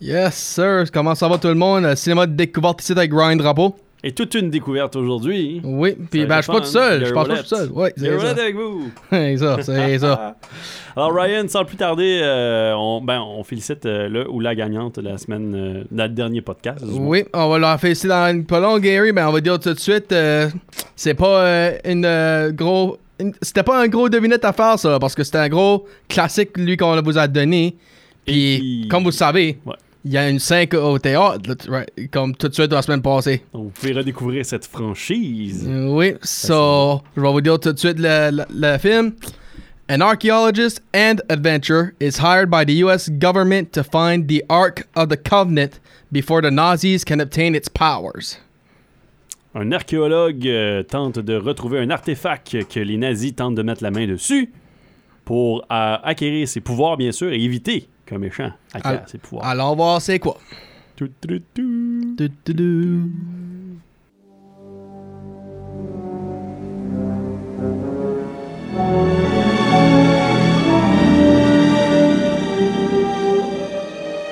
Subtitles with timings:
[0.00, 0.84] Yes, sir.
[0.92, 1.94] Comment ça va tout le monde?
[1.94, 3.76] Cinéma de découverte ici avec Ryan Drapeau.
[4.06, 5.62] Et toute une découverte aujourd'hui.
[5.64, 7.06] Oui, puis ben, je suis pas tout seul.
[7.06, 7.70] Je pense pas tout seul.
[7.72, 8.30] Oui, c'est ça.
[8.32, 8.90] Avec vous.
[9.10, 10.36] C'est ça, c'est ça.
[10.96, 14.98] Alors Ryan, sans plus tarder, euh, on, ben, on félicite euh, le ou la gagnante
[14.98, 16.84] de la semaine, euh, dans le dernier podcast.
[16.86, 19.12] Oui, on va leur féliciter dans une pas long, Gary.
[19.12, 20.50] Ben, on va dire tout de suite, euh,
[20.96, 22.98] c'est pas une gros.
[23.40, 26.76] C'était pas un gros devinette à faire, ça, parce que c'était un gros classique, lui,
[26.76, 27.74] qu'on vous a donné.
[28.26, 29.74] Puis, Et comme vous le savez, Ouais.
[30.04, 31.56] il y a une 5 au théâtre,
[32.10, 33.42] comme tout de suite la semaine passée.
[33.52, 35.66] Donc, vous pouvez redécouvrir cette franchise.
[35.68, 39.12] Oui, so, je vais vous dire tout de suite le, le- le film.
[39.90, 45.08] An archaeologist and adventurer is hired by the US government to find the Ark of
[45.10, 45.78] the Covenant
[46.10, 48.38] before the Nazis can obtain its powers.
[49.54, 53.90] Un archéologue euh, tente de retrouver un artefact que les nazis tentent de mettre la
[53.90, 54.50] main dessus
[55.24, 59.46] pour euh, acquérir ses pouvoirs, bien sûr, et éviter qu'un méchant acquiert Al- ses pouvoirs.
[59.46, 60.38] Alors, voir c'est quoi.
[60.96, 62.16] Tout, tout, tout.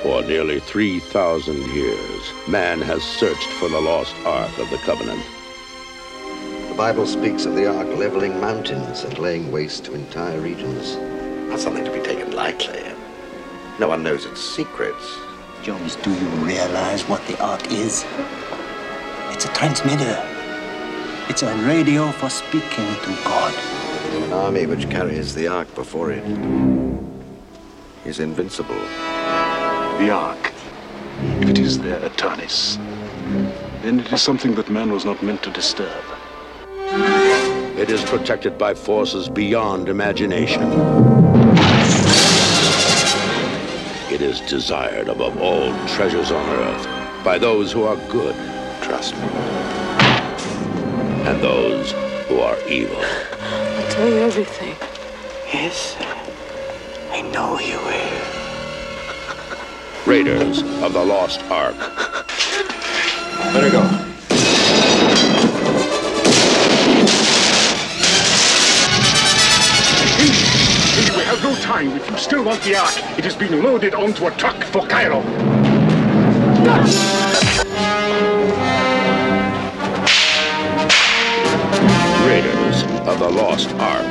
[0.01, 5.23] For nearly 3,000 years, man has searched for the lost Ark of the Covenant.
[6.69, 10.97] The Bible speaks of the ark leveling mountains and laying waste to entire regions.
[11.49, 12.92] Not something to be taken lightly.
[13.79, 15.17] No one knows its secrets.
[15.63, 18.05] Jones, do you realize what the Ark is?
[19.31, 20.21] It's a transmitter.
[21.27, 23.53] It's a radio for speaking to God.
[24.13, 26.23] An army which carries the ark before it
[28.05, 28.75] is invincible.
[28.75, 30.53] The Ark.
[31.41, 32.77] If it is their Eternis,
[33.81, 36.03] then it is something that man was not meant to disturb.
[37.77, 41.22] It is protected by forces beyond imagination.
[44.23, 46.87] Is desired above all treasures on earth
[47.23, 48.35] by those who are good
[48.81, 49.27] Trust me.
[51.27, 51.91] and those
[52.27, 52.97] who are evil.
[52.97, 54.75] I'll tell you everything.
[55.53, 55.95] Yes,
[57.11, 58.21] I know you will.
[60.05, 61.75] Raiders of the Lost Ark.
[63.53, 64.12] Let her go.
[71.57, 71.91] Time.
[71.91, 75.19] If you still want the Ark, it is being loaded onto a truck for Cairo.
[82.25, 84.05] Raiders of the Lost Ark.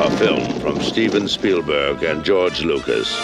[0.00, 3.14] A film from Steven Spielberg and George Lucas.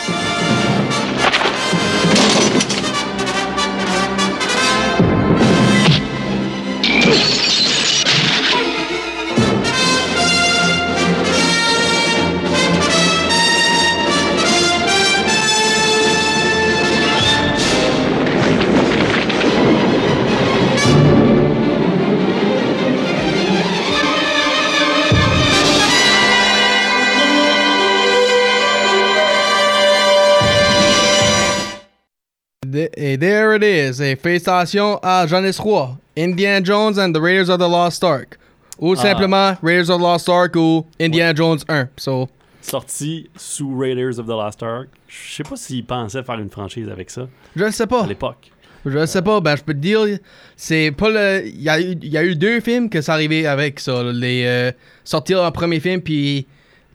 [33.72, 34.00] Is.
[34.00, 38.38] Et félicitations à Jeunesse Roy, Indiana Jones and the Raiders of the Lost Ark.
[38.78, 41.88] Ou simplement Raiders of the Lost Ark ou Indiana Jones 1.
[41.97, 42.28] So,
[42.60, 44.88] Sorti sous Raiders of the Lost Ark.
[45.09, 48.05] Je sais pas s'ils pensaient faire une franchise avec ça je ne sais pas.
[48.05, 48.50] à l'époque.
[48.84, 49.41] Je ne sais pas.
[49.41, 50.19] Ben, je peux te dire,
[50.56, 51.47] c'est pas le.
[51.47, 54.03] Il y, a y a eu deux films que ça arrivait avec ça.
[54.04, 54.72] Les, euh,
[55.04, 56.47] sortir un premier film, puis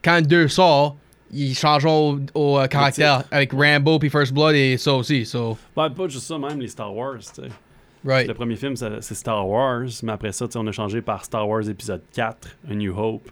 [0.03, 0.97] quand deux sort,
[1.31, 5.25] ils changent au, au, euh, caractère avec Rambo puis First Blood et ça aussi.
[5.25, 7.47] So, Ouais, pas juste ça, même les Star Wars, tu sais.
[8.05, 8.27] right.
[8.27, 11.67] Le premier film, c'est Star Wars, mais après ça, on a changé par Star Wars
[11.67, 13.29] épisode 4, A New Hope.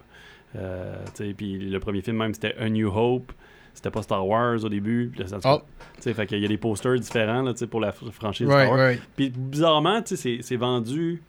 [0.55, 0.95] Euh,
[1.37, 3.31] puis le premier film, même, c'était A New Hope.
[3.73, 5.11] C'était pas Star Wars au début.
[5.17, 5.61] Là, ça- Oh.
[6.01, 8.87] fait qu'il y a des posters différents là, pour la fr- franchise Right, Star Wars.
[8.87, 9.01] right.
[9.17, 11.21] Puis bizarrement, c'est vendu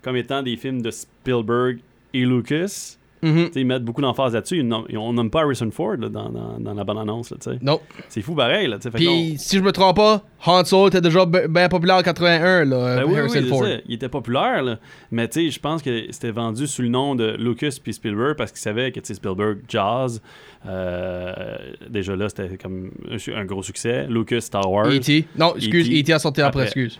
[0.00, 1.78] comme étant des films de Spielberg
[2.14, 2.98] et Lucas.
[3.22, 3.52] Mhm.
[3.52, 4.68] Sais, ils mettent beaucoup d'emphase là-dessus.
[4.96, 7.32] On nomme pas Harrison Ford là, dans, dans, dans la bande-annonce.
[7.60, 7.80] Non.
[8.08, 8.66] C'est fou pareil.
[8.66, 12.64] Là, Puis, si je me trompe pas, Han Solo était déjà bien populaire en 81,
[12.64, 13.62] là, Ben oui, oui, Harrison c'est Ford.
[13.62, 13.76] ça.
[13.86, 14.78] Il était populaire, là.
[15.12, 18.60] mais je pense que c'était vendu sous le nom de Lucas puis Spielberg parce qu'ils
[18.60, 20.20] savaient que Spielberg jazz,
[20.66, 21.56] euh,
[21.88, 22.90] déjà là c'était comme
[23.34, 24.06] un, gros succès.
[24.08, 25.26] Lucas Star Wars, E.T.
[25.38, 26.00] Non, excuse, E.T.
[26.00, 26.12] E.T.
[26.12, 26.82] a sorti après, Après.
[26.82, 26.98] excuse.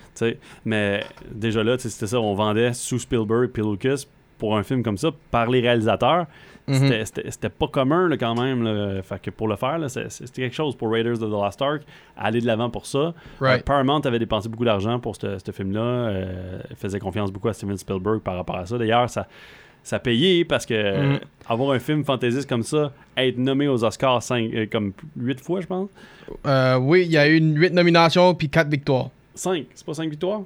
[0.65, 1.03] mais
[1.33, 4.05] déjà là c'était ça, on vendait sous Spielberg puis Lucas
[4.43, 6.27] pour un film comme ça par les réalisateurs.
[6.67, 7.05] Mhm.
[7.05, 8.65] C'était- pas commun là, quand même.
[8.65, 9.01] Là.
[9.05, 11.83] Fait que pour le faire, c'était quelque chose pour Raiders of the Lost Ark.
[12.17, 13.15] Aller de l'avant pour ça.
[13.41, 13.61] Right.
[13.61, 15.81] Euh, Paramount avait dépensé beaucoup d'argent pour ce film-là.
[15.81, 18.77] Euh, faisait confiance beaucoup à Steven Spielberg par rapport à ça.
[18.79, 19.29] D'ailleurs, ça,
[19.85, 21.21] ça payait parce que Mm.
[21.49, 25.67] avoir un film fantaisiste comme ça, être nommé aux Oscars euh, comme 8 fois, je
[25.69, 25.89] pense.
[26.47, 29.11] Euh, oui, il y a eu 8 nominations puis 4 victoires.
[29.37, 30.43] 5, c'est pas 5 victoires?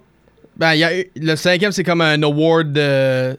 [0.56, 3.36] Ben, il y a eu- le cinquième, c'est comme un award de.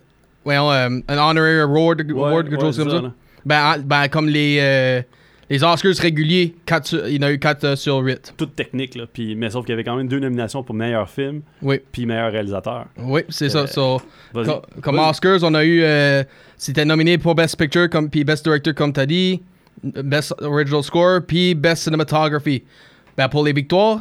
[0.48, 3.12] Voyons, euh, un honorary award, award quelque ouais, chose comme ça.
[3.46, 5.02] Ben, en- ben, comme les, euh,
[5.50, 8.34] les Oscars réguliers, quatre sur- il y en a eu 4 sur 8.
[8.38, 9.04] Toute technique, là.
[9.12, 12.06] Puis, mais sauf qu'il y avait quand même deux nominations pour meilleur film, Oui, puis
[12.06, 12.86] meilleur réalisateur.
[12.98, 13.68] oui, c'est Euh, ça.
[13.68, 14.02] So,
[14.34, 14.46] Vas-y.
[14.46, 15.00] co- comme.
[15.00, 15.82] Oscars, on a eu.
[15.84, 16.24] euh,
[16.56, 19.42] C'était nominé pour Best Picture, comme, puis Best Director, comme t'as dit,
[19.84, 22.64] Best Original Score, puis Best Cinematography.
[23.18, 24.00] Ben, pour les victoires,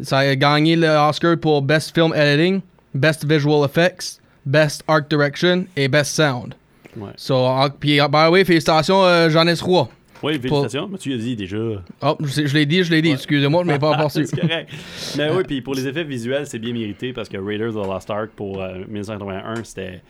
[0.00, 2.60] ça a gagné le Oscar pour Best Film Editing,
[2.92, 6.54] Best Visual Effects, Best Art Direction et Best Sound.
[6.96, 7.10] Ouais.
[7.16, 9.88] So, ah, puis, ah, by the way, félicitations, euh, Jeannette Roy.
[10.22, 10.88] Oui, félicitations.
[10.88, 11.56] Mais tu l'as dit déjà.
[12.02, 14.24] Oh, je, sais- je l'ai dit, je l'ai dit, excusez-moi, je m'ai pas aperçu.
[14.26, 14.70] c'est correct.
[15.18, 17.90] Mais oui, puis pour les effets visuels, c'est bien mérité parce que Raiders of the
[17.90, 20.02] Lost Ark pour euh, 1981, c'était.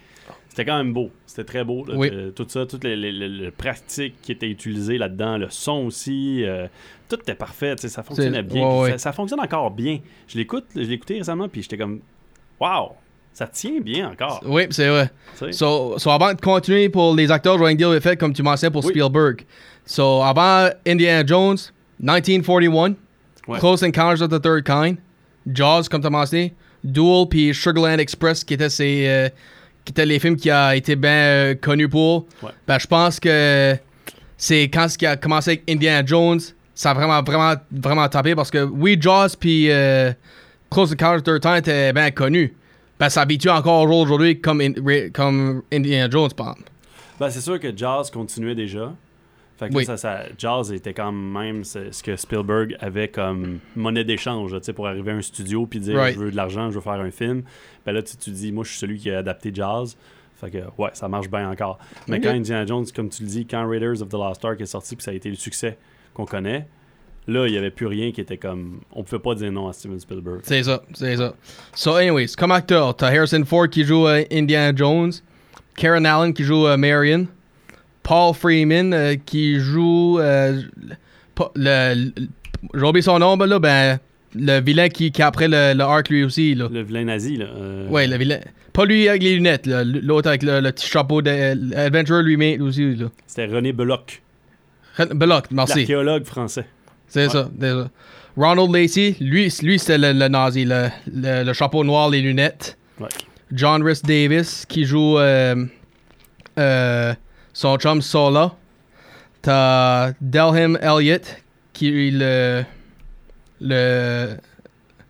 [0.48, 1.10] C'était quand même beau.
[1.26, 1.84] C'était très beau.
[1.84, 1.94] là.
[1.96, 2.10] Oui.
[2.12, 5.86] Euh, tout ça, toutes les, les- les- les pratiques qui étaient utilisées là-dedans, le son
[5.86, 6.68] aussi, euh,
[7.08, 7.74] tout était parfait.
[7.74, 8.62] tu sais, Ça fonctionnait C'est- bien.
[8.62, 8.90] ouais, puis ouais.
[8.92, 9.98] Ça, ça fonctionne encore bien.
[10.28, 12.00] Je l'écoute, je l'ai écouté récemment, puis j'étais comme,
[12.60, 12.90] waouh,
[13.34, 14.40] ça tient bien encore.
[14.46, 15.10] Oui, c'est vrai.
[15.52, 18.42] So, so, avant de continuer pour les acteurs, je vais dire le fait, comme tu
[18.42, 18.90] mentionnais pour Oui.
[18.92, 19.42] Spielberg.
[19.84, 21.58] So, avant Indiana Jones,
[22.00, 22.94] 1941,
[23.46, 23.58] Ouais.
[23.58, 24.96] Close Encounters of the Third Kind,
[25.52, 29.28] Jaws, comme tu as mentionné, Duel, puis Sugarland Express, qui étaient, euh,
[29.84, 32.26] qui étaient les films qui ont été bien euh, connus pour.
[32.42, 32.48] Ouais.
[32.66, 33.76] Ben, je pense que
[34.38, 36.40] c'est quand ce qui a commencé avec Indiana Jones,
[36.74, 40.12] ça a vraiment, vraiment, vraiment tapé parce que oui, Jaws, puis euh,
[40.70, 42.54] Close Encounters of the Third Kind étaient bien connus.
[43.04, 46.56] Ben, ça habitue encore aujourd'hui comme, in- Ra- comme Indiana Jones, par.
[47.20, 48.94] Ben, c'est sûr que Jazz continuait déjà.
[49.58, 54.04] Fait que là, ça, ça- Jazz était quand même ce que Spielberg avait comme monnaie
[54.04, 56.14] d'échange pour arriver à un studio puis dire Right.
[56.14, 57.42] je veux de l'argent, je veux faire un film.
[57.84, 59.96] Ben là, tu, tu dis, moi, je suis celui qui a adapté Jazz.
[60.40, 61.78] Fait que, ouais, ça marche bien encore.
[62.08, 64.66] Mais quand Indiana Jones, comme tu le dis, quand Raiders of the Lost Ark est
[64.66, 65.76] sorti puis ça a été le succès
[66.14, 66.66] qu'on connaît,
[67.26, 68.80] là, il n'y avait plus rien qui était comme.
[68.92, 70.40] On pouvait pas dire non à Steven Spielberg.
[70.42, 71.34] C'est ça, c'est ça.
[71.74, 75.12] So, anyways, comme acteur, t'as Harrison Ford qui joue euh, Indiana Jones,
[75.76, 77.26] Karen Allen qui joue euh, Marion,
[78.02, 82.12] Paul Freeman euh, qui joue le,
[82.74, 83.98] j'ai oublié son nom, ben là, ben
[84.36, 86.68] le vilain qui, qui a après le, le arc lui aussi là.
[86.70, 87.46] Le vilain nazi, là.
[87.88, 88.40] Ouais, le vilain.
[88.72, 92.96] Pas lui avec les lunettes, l'autre avec le, le petit chapeau de Adventure lui-même aussi
[92.96, 93.06] là.
[93.26, 94.20] C'était René Belloc,
[95.14, 95.78] Belloc, merci.
[95.78, 96.66] l'archéologue français.
[97.08, 97.88] C'est ça, c'est ça.
[98.36, 102.76] Ronald Lacey, lui, lui c'était le, le nazi, le, le, le chapeau noir, les lunettes.
[103.00, 103.08] Ouais.
[103.52, 105.64] John Rhys Davis qui joue euh,
[106.58, 107.14] euh,
[107.52, 108.52] son chum Sola.
[109.42, 111.36] T'as Delham Elliott
[111.72, 112.64] qui est le.
[113.60, 114.36] le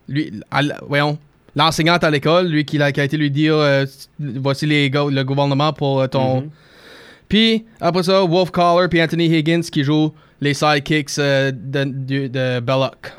[0.07, 1.17] lui, à voyons,
[1.55, 3.85] l'enseignante à l'école, lui qui a, qui a été lui dire euh,
[4.19, 6.41] voici les, go- le gouvernement pour euh, ton.
[6.41, 6.49] Mhm.
[7.27, 12.27] Puis après ça, Wolf Collar puis Anthony Higgins qui jouent les sidekicks euh, de, de,
[12.27, 13.13] de Belloc.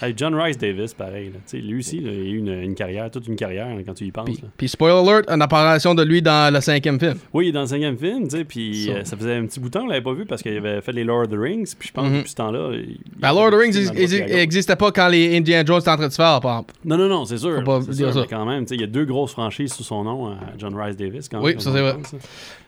[0.00, 1.32] Hey, John Rice Davis, pareil.
[1.34, 1.58] là.
[1.58, 4.12] Lui aussi, là, il a eu une, une carrière, toute une carrière quand tu y
[4.12, 4.28] penses.
[4.56, 7.16] Puis, spoiler alert, une apparition de lui dans le cinquième film.
[7.32, 8.92] Oui, dans le cinquième film, puis Ça.
[8.92, 10.80] euh, ça faisait un petit bout de temps qu'on l'avait pas vu parce qu'il avait
[10.82, 12.16] fait les Lord of the Rings, puis je pense que Mhm.
[12.18, 12.70] depuis ce temps-là.
[13.16, 13.90] Ben, Lord of the Rings
[14.28, 16.74] n'existait pas quand les Indiana Jones étaient en train de se faire, par exemple.
[16.84, 17.64] Non, non, non, c'est sûr.
[17.64, 18.20] Pas dire sûr, ça.
[18.20, 20.96] mais quand même, il y a deux grosses franchises sous son nom, à John Rice
[20.96, 21.28] Davis.
[21.28, 21.96] Quand Oui, ça, c'est vrai.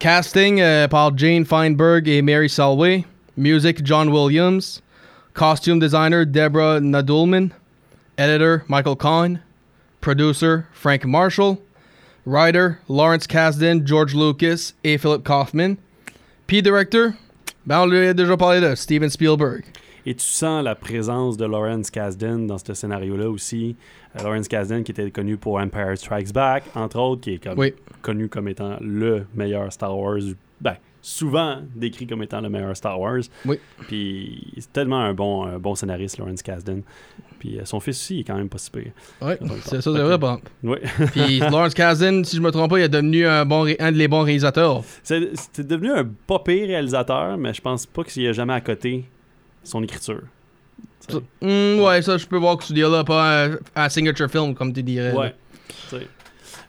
[0.01, 3.05] Casting euh, par Jane Feinberg et Mary Selway.
[3.41, 4.83] Music John Williams.
[5.33, 7.53] Costume designer Deborah Nadulman.
[8.19, 9.41] Editor Michael Kahn.
[10.03, 11.57] Producer Frank Marshall.
[12.27, 15.79] Writer Lawrence Kasdan, George Lucas et Philip Kaufman.
[16.47, 17.15] Puis director,
[17.65, 19.65] ben on lui a déjà parlé de Steven Spielberg.
[20.05, 23.75] Et tu sens la présence de Lawrence Kasdan dans ce scénario-là aussi.
[24.19, 27.59] Euh, Lawrence Kasdan qui était connu pour Empire Strikes Back, entre autres, qui est comme
[27.59, 27.73] Oui.
[28.03, 30.21] connu comme étant le meilleur Star Wars.
[30.61, 33.21] Ben, souvent décrit comme étant le meilleur Star Wars.
[33.47, 33.59] Oui.
[33.89, 36.81] Puis c'est tellement un bon, un bon scénariste, Lawrence Kasdan.
[37.39, 38.93] Puis euh, son fils aussi il est quand même pas si pire.
[39.23, 40.39] Le c'est ça, c'est vrai, bon.
[40.63, 40.77] Oui.
[41.13, 43.93] Puis Lawrence Kasdan, si je me trompe pas, il est devenu un, bon, ré- un
[43.93, 44.83] des bons réalisateurs.
[45.03, 48.61] C'est devenu un pas pire réalisateur, mais je pense pas qu'il y a jamais à
[48.61, 49.05] côté
[49.65, 50.21] son écriture.
[51.09, 51.21] Tu sais.
[51.41, 54.55] Hmm, ouais, ça, je peux voir que tu dis là, pas un, un signature film,
[54.55, 55.13] comme tu dirais.
[55.15, 55.35] Ouais.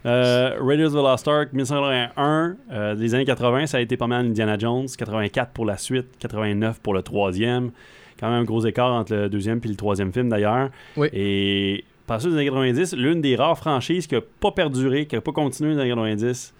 [0.04, 4.06] Euh, Raiders of the Lost Ark, 1981, euh, des années 80, ça a été pas
[4.06, 4.86] mal Indiana Jones.
[4.96, 7.70] 84 pour la suite, 89 pour le troisième.
[8.18, 10.70] Quand même un gros écart entre le deuxième et le troisième film d'ailleurs.
[10.96, 11.08] Oui.
[11.12, 11.84] Et
[12.18, 15.32] suite des années 90, l'une des rares franchises qui n'a pas perduré, qui n'a pas
[15.32, 16.54] continué dans les années 90.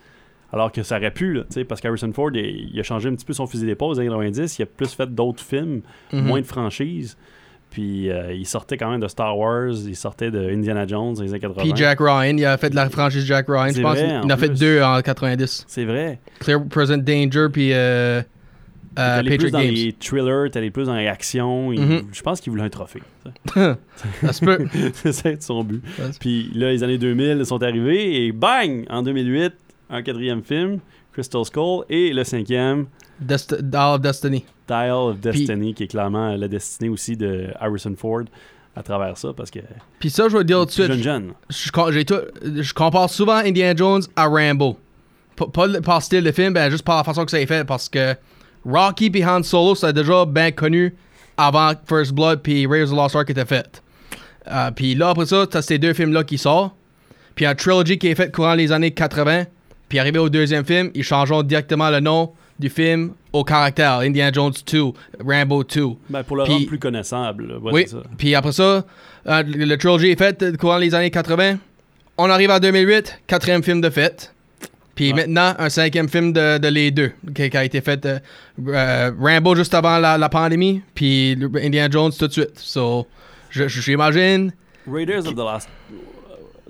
[0.54, 3.24] Alors que ça aurait pu, là, parce qu'Harrison Ford, il, il a changé un petit
[3.24, 4.58] peu son fusil d'épaule aux années 90.
[4.58, 5.80] Il a plus fait d'autres films,
[6.12, 6.20] Mhm.
[6.26, 7.16] moins de franchises.
[7.72, 11.22] Puis euh, il sortait quand même de Star Wars, il sortait de Indiana Jones dans
[11.22, 11.62] les années 80.
[11.62, 13.72] Puis Jack Ryan, il a fait de la franchise Jack Ryan.
[13.74, 15.64] Je pense vrai, qu'il en il en a fait deux en 90.
[15.66, 16.20] C'est vrai.
[16.38, 18.20] Clear Present Danger, puis euh,
[18.98, 19.70] euh, plus dans Games.
[19.72, 21.72] les thrillers, allé plus dans les actions.
[21.72, 22.02] Il- Mhm.
[22.12, 23.02] Je pense qu'il voulait un trophée.
[23.54, 24.66] Ça se peut.
[25.12, 25.82] C'est son but.
[26.20, 28.84] Puis là, les années 2000 sont arrivées et bang!
[28.90, 29.52] En 2008,
[29.88, 30.78] un quatrième film,
[31.14, 32.84] Crystal Skull, et le cinquième,
[33.22, 34.44] Dial of Destiny.
[34.68, 38.22] Dial of Destiny, qui est clairement la destinée aussi de Harrison Ford
[38.74, 39.58] à travers ça, parce que
[39.98, 40.92] Puis ça, je vais te dire tout de suite.
[40.92, 41.32] jeune jeune.
[41.50, 44.78] je, tout- compare souvent Indiana Jones à Rambo.
[45.36, 47.64] P- pas par style de film, ben juste par la façon que ça est fait.
[47.66, 48.14] Parce que
[48.64, 50.94] Rocky et Han Solo, c'était déjà bien connu
[51.36, 53.82] avant First Blood puis Raiders of the Lost Ark était fait.
[54.50, 56.74] Euh, puis là, après ça, t'as ces deux films-là qui sortent.
[57.34, 59.44] Puis un trilogy qui est fait courant les années 80.
[59.88, 63.98] Puis arrivé au deuxième film, ils changeront directement le nom du film au caractère.
[63.98, 64.82] Indiana Jones 2,
[65.26, 65.86] Rambo 2.
[66.10, 67.58] Ben, pour le Puis- rendre plus connaissable.
[67.62, 67.86] Ouais, Oui,
[68.18, 68.84] puis après ça,
[69.26, 71.56] euh, le, le trilogy est fait euh, courant les années 80.
[72.18, 74.34] On arrive en 2008, quatrième film de fête.
[74.94, 75.20] Puis Ouais.
[75.26, 78.04] maintenant, un cinquième film de, de les deux, qui, qui a été fait.
[78.04, 78.18] euh,
[78.68, 82.58] euh, Rambo juste avant la, la pandémie, puis Indiana Jones tout de suite.
[82.58, 83.06] So,
[83.50, 84.52] j'imagine.
[84.86, 85.68] Raiders of the Lost,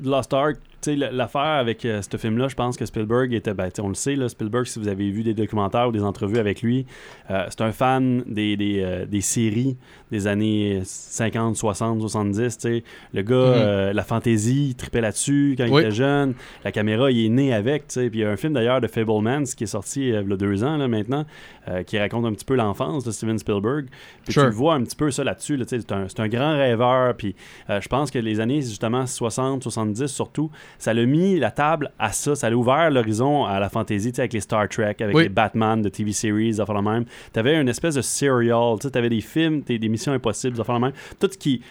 [0.02, 0.56] the Lost Ark,
[0.90, 4.16] sais, l'affaire avec euh, ce film-là, je pense que Spielberg était, ben, on le sait,
[4.28, 6.86] Spielberg, si vous avez vu des documentaires ou des entrevues avec lui,
[7.30, 9.76] euh, c'est un fan des, euh, des séries
[10.12, 12.84] des années 50, 60, 70, tu sais.
[13.12, 15.78] Le gars, euh, la fantaisie, il tripait là-dessus quand il Mhm.
[15.80, 16.34] Était jeune.
[16.64, 18.10] La caméra, il est né avec, tu sais.
[18.10, 20.32] Puis il y a un film d'ailleurs de Fablemans qui est sorti euh, il y
[20.32, 21.24] a deux ans, là, maintenant,
[21.68, 23.86] euh, qui raconte un petit peu l'enfance de Steven Spielberg.
[24.24, 24.42] Puis Sure.
[24.44, 27.34] tu le vois un petit peu ça là-dessus, là, tu c'est un, grand rêveur, puis
[27.70, 31.90] euh, je pense que les années justement 60, 70 surtout, ça l'a mis la table
[31.98, 34.96] à ça, ça l'a ouvert l'horizon à la fantasy, tu sais, avec les Star Trek,
[35.00, 35.22] avec Oui.
[35.24, 37.04] les Batman de TV series, fait la même.
[37.32, 40.78] T'avais une espèce de serial, tu sais, t'avais des films, des, des ça fait la
[40.78, 40.92] même.
[41.18, 41.62] Tout ce qui,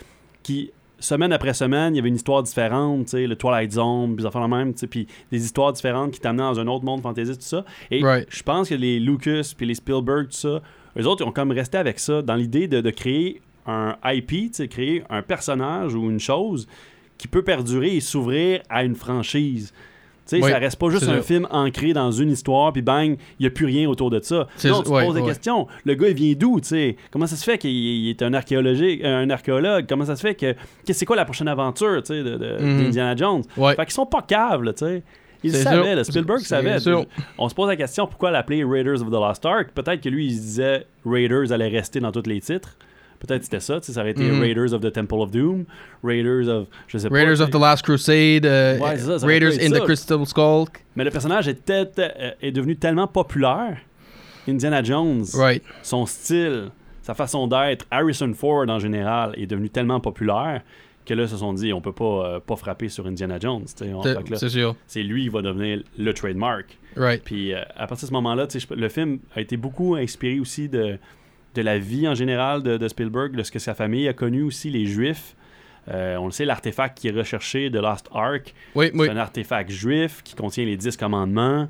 [0.43, 4.15] qui semaine après semaine, il y avait une histoire différente, tu sais, le Twilight Zone,
[4.15, 7.01] puis la même, tu sais, puis des histoires différentes qui t'amenaient dans un autre monde
[7.01, 7.65] fantasy, tout ça.
[7.89, 8.27] Et Right.
[8.29, 10.61] je pense que les Lucas puis les Spielberg, tout ça,
[11.00, 14.27] eux autres, ils ont comme resté avec ça, dans l'idée de, de créer un IP,
[14.27, 16.67] tu sais, créer un personnage ou une chose
[17.17, 19.73] qui peut perdurer et s'ouvrir à une franchise.
[20.28, 23.18] Tu sais, Oui, ça reste pas juste un film ancré dans une histoire, puis bang,
[23.40, 24.48] il n'y a plus rien autour de ça.
[24.56, 25.28] Ça, tu ouais, poses des ouais.
[25.28, 25.68] questions.
[25.84, 26.96] Le gars, il vient d'où, tu sais?
[27.10, 29.86] Comment ça se fait qu'il il est un archéologue, un archéologue?
[29.90, 30.54] Comment ça se fait que...
[30.86, 32.84] que c'est quoi la prochaine aventure, tu sais, de, de- Mhm.
[32.84, 33.44] d'Indiana Jones?
[33.58, 33.75] Ouais.
[33.75, 35.04] Fait qu'ils sont pas caves, tu sais.
[35.50, 35.96] Savaient, sûr.
[35.96, 36.78] là, Spielberg savait.
[37.40, 39.70] On se pose la question pourquoi l'appeler Raiders of the Lost Ark?
[39.74, 42.78] Peut-être que lui, il se disait Raiders allait rester dans tous les titres.
[43.25, 44.42] Peut-être c'était ça, ça aurait été Mhm.
[44.42, 45.66] Raiders of the Temple of Doom,
[46.04, 47.16] Raiders of, je sais pas.
[47.16, 49.80] Raiders of the Last Crusade, euh, Ouais, c'est ça, ça aurait Raiders in ça.
[49.80, 50.66] the Crystal Skull.
[50.96, 53.78] Mais le personnage était, euh, est devenu tellement populaire.
[54.48, 55.63] Indiana Jones, Right.
[55.84, 56.70] son style,
[57.04, 60.62] sa façon d'être, Harrison Ford en général est devenu tellement populaire
[61.06, 63.63] que là, ils se sont dit, on peut pas, euh, pas frapper sur Indiana Jones.
[63.66, 64.75] C'est- sûr.
[64.96, 66.78] Lui qui va devenir le trademark.
[66.96, 67.24] Right.
[67.24, 70.98] Puis euh, à partir de ce moment-là, le film a été beaucoup inspiré aussi de,
[71.55, 74.41] de la vie en général de, de Spielberg, de ce que sa famille a connu
[74.43, 75.36] aussi, les Juifs.
[75.89, 79.05] Euh, on le sait, l'artefact qui est recherché de Lost Ark, Oui, oui.
[79.08, 81.67] c'est un artefact juif qui contient les dix commandements.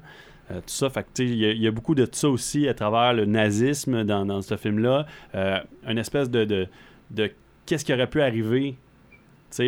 [0.52, 3.14] euh, tout ça, il y, a- il y a beaucoup de ça aussi à travers
[3.14, 5.06] le nazisme dans, dans ce film-là.
[5.34, 6.68] Euh, une espèce de, de,
[7.10, 7.32] de
[7.66, 8.76] qu'est-ce qui aurait pu arriver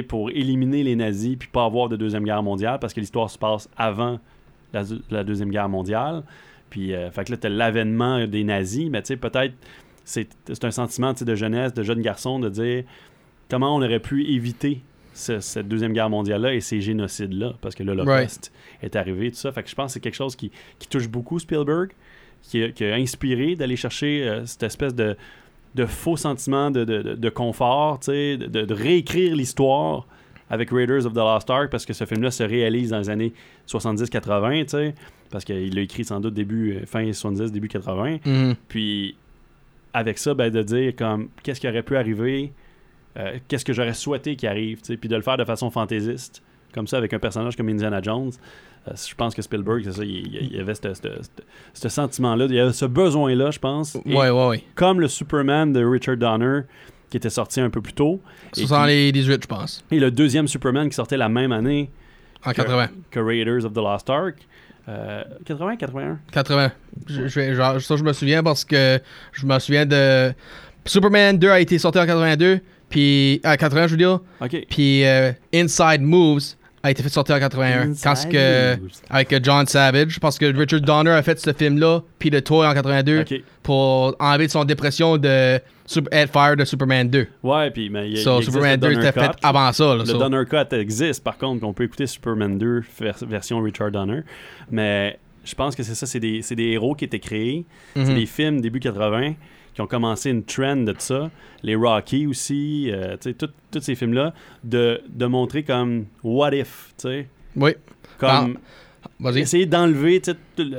[0.08, 3.38] pour éliminer les nazis puis pas avoir de Deuxième Guerre mondiale parce que l'histoire se
[3.38, 4.20] passe avant
[4.74, 6.24] la, la Deuxième Guerre mondiale.
[6.70, 9.54] Puis, euh, fait que là, t'as l'avènement des nazis, mais tu sais, peut-être
[10.04, 10.28] c'est
[10.64, 12.84] un sentiment de jeunesse, de jeune garçon, de dire
[13.50, 14.82] comment on aurait pu éviter
[15.14, 18.24] ce- cette Deuxième Guerre mondiale-là et ces génocides-là, parce que là, le Right.
[18.24, 19.52] reste est arrivé, tout ça.
[19.52, 21.92] Fait que je pense que c'est quelque chose qui, qui touche beaucoup Spielberg,
[22.42, 25.16] qui a, qui a inspiré d'aller chercher euh, cette espèce de,
[25.76, 30.08] de faux sentiment de, de- de- confort, de, de- réécrire l'histoire
[30.50, 33.34] avec Raiders of the Lost Ark, parce que ce film-là se réalise dans les années
[33.68, 34.96] 70-80, tu sais,
[35.30, 38.18] parce qu'il l'a écrit sans doute début, euh, fin 70, début 80.
[38.26, 38.56] Mhm.
[38.68, 39.16] Puis
[39.94, 42.52] avec ça, ben, de dire comme qu'est-ce qui aurait pu arriver,
[43.18, 46.42] euh, qu'est-ce que j'aurais souhaité qu'il arrive, puis de le faire de façon fantaisiste,
[46.74, 48.32] comme ça, avec un personnage comme Indiana Jones.
[48.88, 52.74] Euh, je pense que Spielberg, c'est ça, il, y avait ce- sentiment-là, il y avait
[52.74, 53.96] ce besoin-là, je pense.
[54.06, 54.64] Et Ouais, ouais, ouais.
[54.76, 56.62] Comme le Superman de Richard Donner,
[57.10, 59.86] qui était sorti un peu plus tôt, et, qui- 78, je pense.
[59.92, 61.92] et le deuxième Superman qui sortait la même année
[62.44, 62.90] En que, 80.
[63.12, 64.36] que Raiders of the Lost Ark.
[64.90, 66.20] Euh, 80, 81?
[66.32, 66.72] 80.
[67.08, 69.00] Je, je vais- genre, ça, je me souviens parce que
[69.32, 70.34] je me souviens de.
[70.86, 72.60] Superman 2 a été sorti en 82,
[72.90, 73.40] puis.
[73.44, 74.20] 80, je veux dire.
[74.42, 74.66] OK.
[74.70, 77.94] Puis euh, Inside Moves a été fait sortir en 81.
[78.04, 78.76] Quand que,
[79.10, 82.74] avec John Savage, parce que Richard Donner a fait ce film-là, puis The Toy en
[82.74, 83.42] 82, Ok.
[83.64, 87.28] pour enlever de son dépression de Super Headfire de Superman 2.
[87.42, 89.38] Ouais, puis mais il y a- So, il Superman le 2 était Donner fait Cut.
[89.44, 89.86] avant ça.
[89.86, 90.18] Là, Le so.
[90.18, 94.20] Donner Cut existe, par contre, qu'on peut écouter Superman 2 vers- version Richard Donner.
[94.70, 97.66] Mais je pense que c'est ça, c'est des, c'est des héros qui étaient créés.
[97.96, 98.16] C'est Mhm.
[98.16, 99.36] des films début 80
[99.74, 101.32] qui ont commencé une trend de ça.
[101.64, 106.54] Les Rocky aussi, euh, tu sais, tout- tous ces films-là, de, de montrer comme what
[106.54, 107.28] if, tu sais.
[107.56, 107.72] Oui,
[108.20, 108.58] Comme
[109.20, 109.40] vas-y.
[109.40, 110.22] essayer d'enlever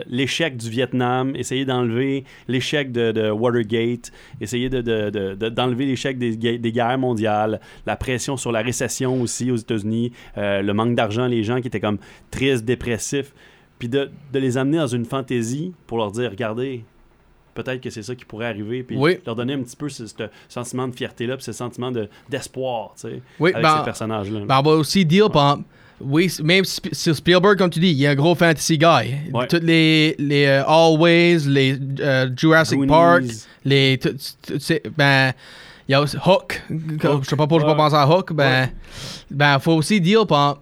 [0.07, 5.87] l'échec du Vietnam, essayer d'enlever l'échec de, de Watergate, essayer de, de- de- de- d'enlever
[5.87, 10.63] l'échec des, gue- des guerres mondiales, la pression sur la récession aussi aux États-Unis, euh,
[10.63, 11.99] le manque d'argent, les gens qui étaient comme
[12.31, 13.33] tristes, dépressifs,
[13.79, 16.85] puis de les amener dans une fantaisie pour leur dire, regardez,
[17.55, 19.19] peut-être que c'est ça qui pourrait arriver, puis Oui.
[19.25, 20.15] leur donner un petit peu ce, ce
[20.49, 24.41] sentiment de fierté-là, puis ce sentiment de, d'espoir, tu sais, Oui, avec ben, ces personnages-là.
[24.47, 25.59] Ben, on va aussi dire, par
[26.01, 29.15] oui, même Sp- sur Spielberg, comme tu dis, il est un gros fantasy guy.
[29.33, 29.47] Ouais.
[29.47, 32.89] Toutes les, les euh, Always, les euh, Jurassic Goonies.
[32.89, 33.23] Park,
[33.65, 34.01] les.
[34.99, 35.33] Ben,
[35.89, 36.63] il y a aussi Hook.
[36.71, 37.23] Hook.
[37.25, 38.33] Je sais pas pourquoi je pas penser à Hook.
[38.33, 38.73] Ben, Ouais.
[39.31, 40.59] ben, faut aussi dire, par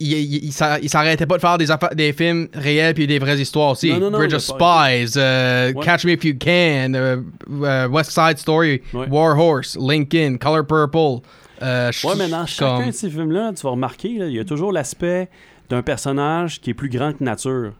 [0.00, 3.18] il, il, il s'a- il s'arrêtait pas de faire des, des films réels puis des
[3.18, 3.90] vraies histoires aussi.
[3.92, 5.84] Non, non, non, Bridge of Spies, euh, Ouais.
[5.84, 7.16] Catch Me If You Can, euh,
[7.62, 9.06] euh, West Side Story, Ouais.
[9.08, 11.26] War Horse, Lincoln, Color Purple.
[11.62, 14.44] euh, Ouais, mais dans chacun comme- de ces films-là, tu vas remarquer, il y a
[14.44, 15.28] toujours l'aspect
[15.68, 17.72] d'un personnage qui est plus grand que nature.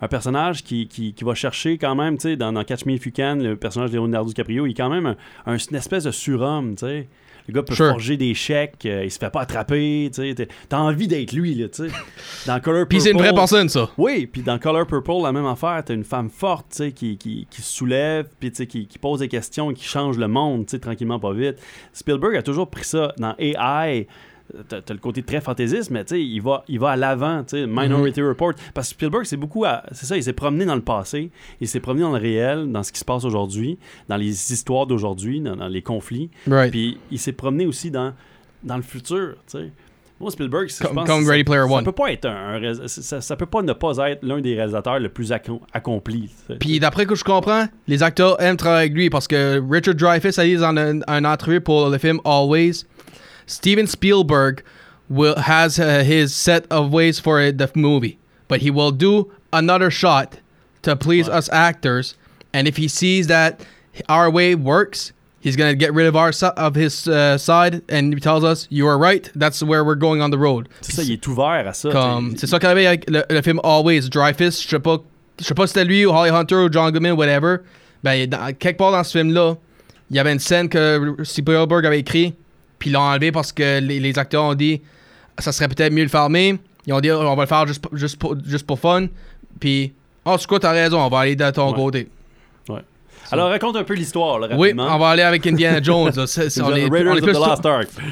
[0.00, 2.92] Un personnage qui, qui, qui va chercher quand même, tu sais, dans, dans Catch Me
[2.92, 5.76] If You Can, le personnage de Leonardo DiCaprio, il est quand même un, un- une
[5.76, 7.08] espèce de surhomme, tu sais.
[7.48, 7.88] Le gars peut Sure.
[7.88, 10.34] forger des chèques, euh, il se fait pas attraper, tu
[10.68, 11.94] T'as envie d'être lui, là, tu sais.
[12.46, 13.88] Dans Color Puis c'est une vraie Purple- personne, ça.
[13.96, 17.16] oui, puis dans Color Purple, la même affaire, t'as une femme forte, tu sais, qui,
[17.16, 20.28] qui, qui se soulève, puis tu sais, qui, qui pose des questions, qui change le
[20.28, 21.56] monde, tu sais, tranquillement, pas vite.
[21.94, 24.06] Spielberg a toujours pris ça dans AI.
[24.68, 27.42] T'as t'as le côté très fantaisiste, mais tu sais, il va, il va à l'avant,
[27.44, 28.54] tu sais, Minority Report.
[28.72, 31.68] Parce que Spielberg, c'est beaucoup à- C'est ça, il s'est promené dans le passé, il
[31.68, 33.78] s'est promené dans le réel, dans ce qui se passe aujourd'hui,
[34.08, 36.30] dans les histoires d'aujourd'hui, dans, dans les conflits.
[36.46, 36.70] Right.
[36.70, 38.14] Puis il s'est promené aussi dans,
[38.62, 39.70] dans le futur, tu sais.
[40.20, 41.84] Moi, Spielberg, c'est- je Comme- pense comme Ready ça, Player ça One.
[41.84, 45.10] peut pas être un, ça, ça peut pas ne pas être l'un des réalisateurs le
[45.10, 46.30] plus accom- accompli.
[46.58, 50.38] Puis d'après que je comprends, les acteurs aiment travailler avec lui parce que Richard Dreyfuss
[50.40, 52.84] a dit dans un, un entrevue pour le film Always,
[53.48, 54.62] Steven Spielberg
[55.08, 59.90] will has uh, his set of ways for the movie, but he will do another
[59.90, 60.38] shot
[60.82, 62.14] to please us actors,
[62.52, 63.60] and if he sees that
[64.08, 65.12] our way works.
[65.40, 68.88] He's gonna get rid of our of his uh, side, and he tells us, "You
[68.88, 69.30] are right.
[69.36, 71.90] That's where we're going on the road." C'est ça, il est ouvert à ça.
[71.92, 74.98] Comme, c'est ça qu'il avait avec le, le film Always, Dreyfus, je sais pas,
[75.40, 77.58] je sais pas si c'était lui ou Holly Hunter ou John Goodman, whatever.
[78.02, 79.54] Ben, dans- quelque part dans ce film-là,
[80.10, 82.34] il y avait une scène que Spielberg avait écrit,
[82.78, 84.80] puis ils l'ont enlevé parce que les, les acteurs ont dit,
[85.38, 86.58] ça serait peut-être mieux le fermer.
[86.86, 89.06] Ils ont dit, on va le faire juste, juste, pour, juste pour fun.
[89.60, 89.92] Puis,
[90.24, 91.74] oh, c'est quoi, t'as raison, on va aller de ton Ouais.
[91.76, 92.08] côté.
[92.68, 92.80] Ouais.
[93.30, 94.94] Alors, raconte un peu l'histoire, là, Oui, rapidement.
[94.94, 96.12] on va aller avec Indiana Jones.
[96.16, 96.26] là.
[96.26, 97.08] C'est- c'est- on, est, on plus,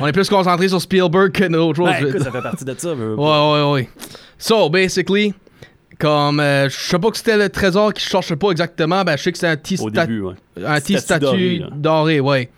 [0.00, 1.88] on est plus concentré sur Spielberg que d'autres choses.
[1.90, 2.92] Ben, écoute, ça fait partie de ça.
[2.94, 3.88] veux- Ouais, ouais, ouais.
[4.38, 5.32] So, basically,
[5.98, 9.22] comme euh, je sais pas que c'était le trésor qui cherchait pas exactement, ben je
[9.22, 10.34] sais que c'était un petit Au sta- début, ouais.
[10.66, 11.68] un petit Statue statut dorée, là.
[11.72, 12.50] doré, ouais.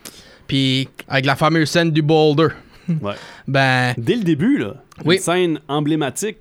[0.49, 2.49] Puis avec la fameuse scène du boulder.
[2.89, 3.13] Ouais.
[3.47, 5.17] Ben Dès le début, là, Oui.
[5.17, 6.39] une scène emblématique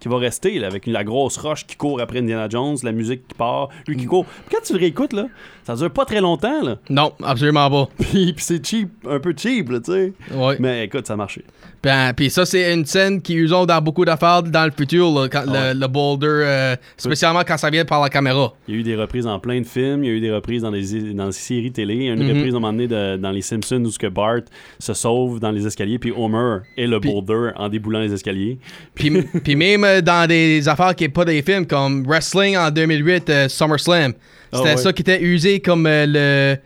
[0.00, 3.26] qui va rester, là, avec la grosse roche qui court après Indiana Jones, la musique
[3.26, 3.98] qui part, lui Mm.
[4.00, 4.24] qui court.
[4.24, 5.26] Puis quand tu le réécoutes, là,
[5.68, 6.78] ça dure pas très longtemps, là.
[6.90, 7.88] non, absolument pas.
[7.98, 10.12] Puis, puis c'est cheap, un peu cheap, là, tu sais.
[10.34, 10.56] Ouais.
[10.58, 11.44] Mais écoute, ça a marché.
[11.80, 15.28] Ben, puis ça c'est une scène qui usons dans beaucoup d'affaires dans le futur, là,
[15.28, 15.74] quand Ouais.
[15.74, 18.52] le, le boulder, euh, spécialement quand ça vient par la caméra.
[18.66, 20.32] Il y a eu des reprises dans plein de films, il y a eu des
[20.32, 22.36] reprises dans des, dans des séries télé, il y a une Mhm.
[22.36, 24.40] reprise à un moment donné de- dans Les Simpsons où ce que Bart
[24.80, 28.58] se sauve dans les escaliers, puis Homer est le Puis- boulder en déboulant les escaliers.
[28.96, 29.10] Puis,
[29.44, 33.30] puis même euh, dans des affaires qui n'est pas des films, comme Wrestling en 2008,
[33.30, 34.14] euh, SummerSlam.
[34.50, 34.76] C'était Ah ouais.
[34.78, 36.56] ça qui était usé comme euh, le,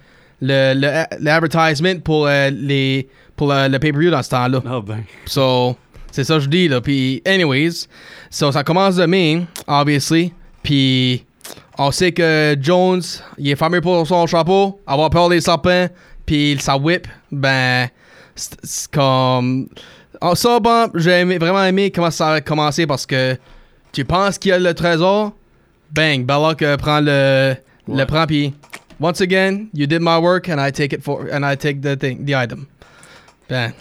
[0.40, 4.62] le, le- l'advertisement pour euh, les pour le, le pay-per-view dans ce temps-là.
[4.66, 5.02] Ah ben.
[5.26, 5.76] So,
[6.10, 6.80] c'est ça que je dis, là.
[6.80, 7.86] Puis, anyways,
[8.30, 10.32] so, ça commence demain, obviously.
[10.62, 11.24] Puis,
[11.78, 13.02] on sait que Jones,
[13.38, 15.88] il est fameux pour son chapeau, avoir peur des serpents,
[16.26, 17.88] puis sa whip, ben,
[18.34, 19.68] c'est comme...
[20.20, 23.36] En ça, bon, j'ai aimé- vraiment aimé comment ça a commencé parce que
[23.90, 25.32] tu penses qu'il y a le trésor,
[25.90, 27.56] bang, euh, prend le,
[27.88, 28.54] le prend, puis
[29.02, 31.96] once again, you did my work and I take it for, and I take the
[31.98, 32.66] thing, the item.
[33.50, 33.72] Ben,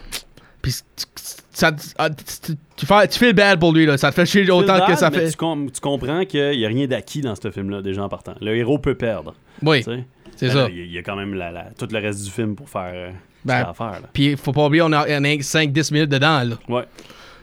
[0.62, 1.06] puis tu-
[1.54, 3.98] ça, ah, tu, fais, tu fais bad pour lui, là.
[3.98, 5.30] Ça te fait chier autant que ça fait.
[5.30, 8.34] Tu, com- tu comprends qu'il n'y a rien d'acquis dans ce film-là, déjà en partant.
[8.42, 9.36] Le héros peut perdre.
[9.62, 10.68] Oui, c'est Ben ça.
[10.70, 13.12] Il y a- quand même la, la- tout le reste du film pour faire euh,
[13.46, 14.02] Ben, qu'il y a à faire.
[14.02, 14.10] Là.
[14.14, 16.56] Puis faut pas oublier, on a, a 5-10 minutes dedans, là.
[16.70, 16.84] Ouais.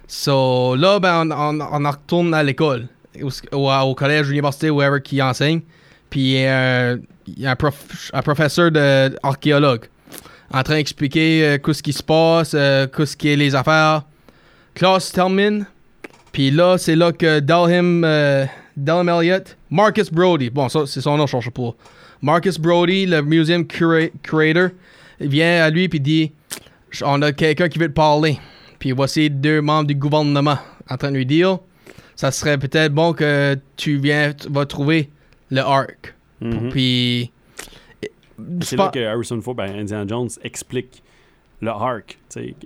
[0.07, 2.89] So là, ben, on, on, on en retourne à l'école,
[3.23, 3.31] au,
[3.71, 5.61] au, collège, l'université, wherever qui enseigne.
[6.11, 6.99] Puis un,
[7.37, 9.87] il y a un, prof- un professeur d'archéologue
[10.53, 14.03] en train d'expliquer euh, qu'est-ce qui se passe, euh, qu'est-ce qui est les affaires.
[14.75, 15.67] Classe termine.
[16.33, 21.27] Puis là, c'est là que Dalham, euh, Elliott, Marcus Brody, bon, ça, c'est son nom,
[21.27, 21.75] je cherche pas.
[22.23, 24.71] Marcus Brody, le museum cura- curator,
[25.21, 26.33] vient à lui puis dit
[27.03, 28.39] On a quelqu'un qui veut te parler.
[28.79, 31.59] Puis voici deux membres du gouvernement en train de lui dire
[32.17, 35.11] Ça serait peut-être bon que tu viens, tu vas trouver
[35.51, 36.15] le arc.
[36.41, 36.69] Mhm.
[36.71, 37.31] Puis.
[38.61, 41.03] C'est pas- là que Harrison Ford, ben, Indiana Jones, explique
[41.61, 42.17] le arc,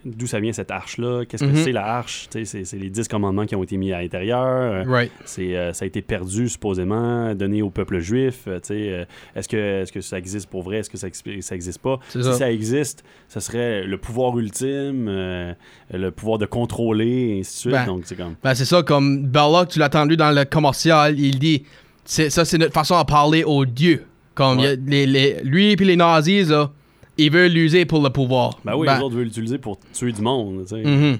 [0.05, 1.57] d'où ça vient cette arche-là, qu'est-ce que Mhm.
[1.65, 5.11] c'est la arche, c'est les dix commandements qui ont été mis à l'intérieur, euh, Right.
[5.25, 9.05] c'est, euh, ça a été perdu supposément, donné au peuple juif, euh, euh,
[9.35, 11.09] est-ce que, est-ce que ça existe pour vrai, est-ce que ça,
[11.41, 12.35] ça existe pas, si ça.
[12.35, 15.55] ça existe, ce serait le pouvoir ultime, euh,
[15.91, 18.35] le pouvoir de contrôler, et ainsi de suite, Ben, donc c'est comme...
[18.45, 21.65] Ben, c'est ça, comme Belloc, tu l'as entendu dans le commercial, il dit
[22.05, 24.05] ça, c'est notre façon de parler aux dieux.
[24.35, 24.77] Comme Ouais.
[24.87, 26.71] les, les- lui et les nazis, là,
[27.19, 28.59] ils veulent l'user pour le pouvoir.
[28.65, 30.83] Ben oui, Ben, les autres veulent l'utiliser pour tuer du monde, tu sais.
[30.83, 31.19] mhm.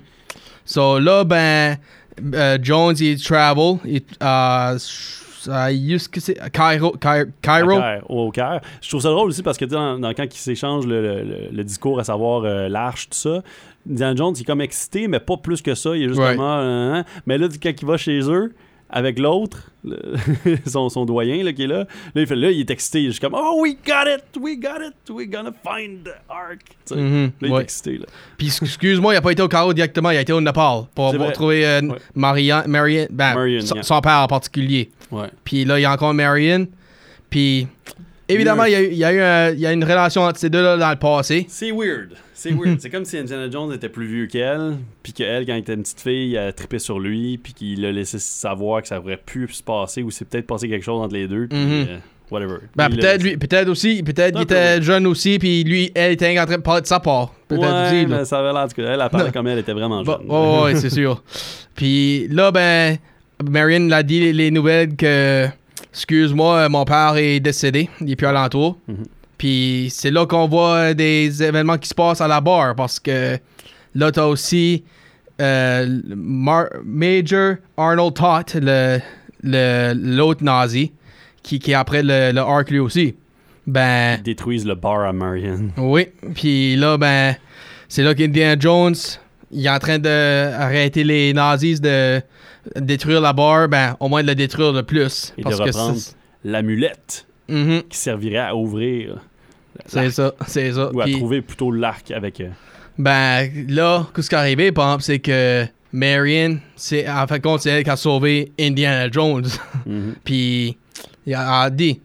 [0.65, 1.77] So là, ben,
[2.35, 3.77] euh, Jones, il travel.
[3.85, 6.93] Il, euh, c'est Cairo.
[6.93, 7.27] Cairo.
[7.43, 7.81] Cairo?
[8.09, 8.61] Au Caire.
[8.81, 11.65] Je trouve ça drôle aussi parce que dans, dans- quand ils s'échangent le, le- le-
[11.65, 13.43] discours à savoir euh, l'arche, tout ça,
[13.91, 15.97] Indiana Jones, il est comme excité, mais pas plus que ça.
[15.97, 17.05] Il est juste comme, ah, hein, hein.
[17.27, 18.55] Mais là, quand il va chez eux,
[18.93, 19.71] avec l'autre,
[20.67, 23.03] son, son doyen là, qui est là, là il, fait, là, il est excité.
[23.03, 26.61] Est juste comme, oh, we got it, we got it, we gonna find the ark.
[26.91, 27.99] Mhm, Là, il est excité.
[27.99, 28.07] Là.
[28.37, 31.13] Puis excuse-moi, il a pas été au Cairo directement, il a été au Népal pour
[31.15, 31.33] vrai.
[31.33, 31.99] trouvé euh, Ouais.
[32.15, 33.83] Marianne, Marianne, ben, Marianne, son, yeah.
[33.83, 34.91] son père en particulier.
[35.11, 35.29] Ouais.
[35.43, 36.67] Puis là, il y a encore Marianne.
[37.31, 37.67] Puis
[38.29, 40.23] évidemment, il y, a, eu- il y a eu un- il y a une relation
[40.23, 41.47] entre ces deux-là dans le passé.
[41.49, 42.11] C'est weird.
[42.35, 42.81] C'est weird.
[42.81, 45.83] c'est comme si Indiana Jones était plus vieux qu'elle, puis qu'elle, quand elle était une
[45.83, 49.47] petite fille, elle trippé sur lui, puis qu'il l'a laissé savoir que ça aurait pu
[49.53, 51.99] se passer, ou c'est peut-être passé quelque chose entre les deux, puis euh,
[52.33, 52.57] whatever.
[52.75, 56.47] Ben, peut-être lui, peut-être aussi, peut-être qu'il était jeune aussi, puis lui, elle était en
[56.47, 57.33] train de parler de sa part.
[57.47, 58.07] Peut-être Ouais, aussi.
[58.07, 58.19] là.
[58.19, 60.27] mais ça avait l'air, elle, elle parlait comme elle était vraiment Bon, jeune.
[60.29, 61.23] oh, ouais, c'est sûr.
[61.77, 62.97] Puis là, ben,
[63.49, 65.47] Marion l'a dit les nouvelles que,
[65.93, 68.79] excuse-moi, euh, mon père est décédé, il est plus alentour.
[68.89, 68.97] Mhm.
[69.39, 73.39] Puis c'est là qu'on voit des événements qui se passent à la barre, parce que
[73.95, 74.85] là, t'as aussi
[75.41, 78.99] euh, Mar- Major Arnold Todd, le,
[79.43, 80.93] le- l'autre nazi,
[81.43, 83.17] qui, qui est après le, le arc lui aussi.
[83.67, 85.71] Ben, Ils détruisent le bar à Marion.
[85.77, 87.35] oui, puis là, ben,
[87.89, 88.95] c'est là qu'Indiana Jones,
[89.51, 92.21] il est en train d'arrêter les nazis de
[92.77, 95.33] détruire la barre, ben, au moins de le détruire le plus.
[95.37, 95.97] Et de parce que reprendre.
[95.97, 99.19] c'est- L'amulette Mhm, qui servirait à ouvrir,
[99.87, 100.91] c'est ça, c'est ça.
[100.93, 102.41] ou à Puis, trouver plutôt l'arc avec.
[102.41, 102.49] euh,
[102.99, 107.85] ben, là, ce qui est arrivé, c'est que Marion, c'est, en fait, compte, c'est elle
[107.85, 109.45] qui a sauvé Indiana Jones.
[109.87, 110.15] mhm.
[110.25, 110.77] Puis,
[111.27, 112.01] il a dit,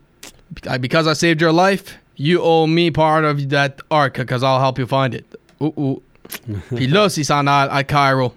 [0.80, 4.78] Because I saved your life, you owe me part of that arc, because I'll help
[4.80, 5.26] you find it.
[5.60, 6.02] Ouh, ouh.
[6.76, 8.34] Puis là, il s'en a à Cairo.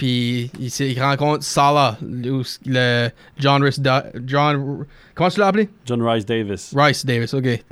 [0.00, 4.86] Puis il, rencontre Salah, le, le John Da- John.
[5.14, 5.68] Comment tu l'as appelé?
[5.84, 6.72] John Rice Davis.
[6.74, 7.62] Rice Davis, ok.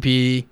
[0.00, 0.46] Puis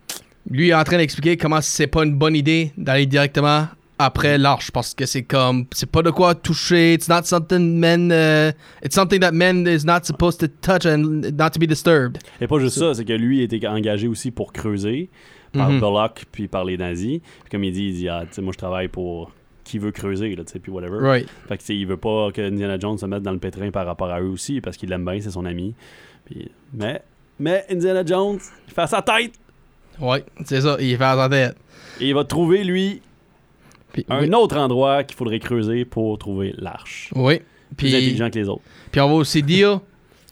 [0.51, 3.67] lui est en train d'expliquer comment c'est pas une bonne idée d'aller directement
[3.99, 8.11] après l'arche parce que c'est comme c'est pas de quoi toucher it's not something men
[8.13, 8.51] uh,
[8.85, 12.47] it's something that men is not supposed to touch and not to be disturbed Et
[12.47, 15.09] pas juste ça, c'est que lui était engagé aussi pour creuser
[15.55, 15.81] par Mhm.
[15.81, 17.21] Belloc puis par les nazis.
[17.21, 19.31] Puis comme il dit, il dit ah, moi je travaille pour
[19.65, 20.99] qui veut creuser, là, tu sais, puis whatever.
[21.01, 23.87] right Fait que il veut pas que Indiana Jones se mette dans le pétrin par
[23.87, 25.75] rapport à eux aussi parce qu'il l'aime bien, c'est son ami.
[26.25, 27.03] Puis, mais,
[27.39, 29.33] mais Indiana Jones, il fait à sa tête
[30.01, 31.57] ouais c'est ça il fait sa tête
[32.01, 33.01] et il va trouver lui
[33.95, 37.11] puis, un oui, autre endroit qu'il faudrait creuser pour trouver l'arche.
[37.15, 37.41] oui.
[37.77, 38.63] Plus puis intelligent que les autres.
[38.93, 39.81] Puis on va aussi dire,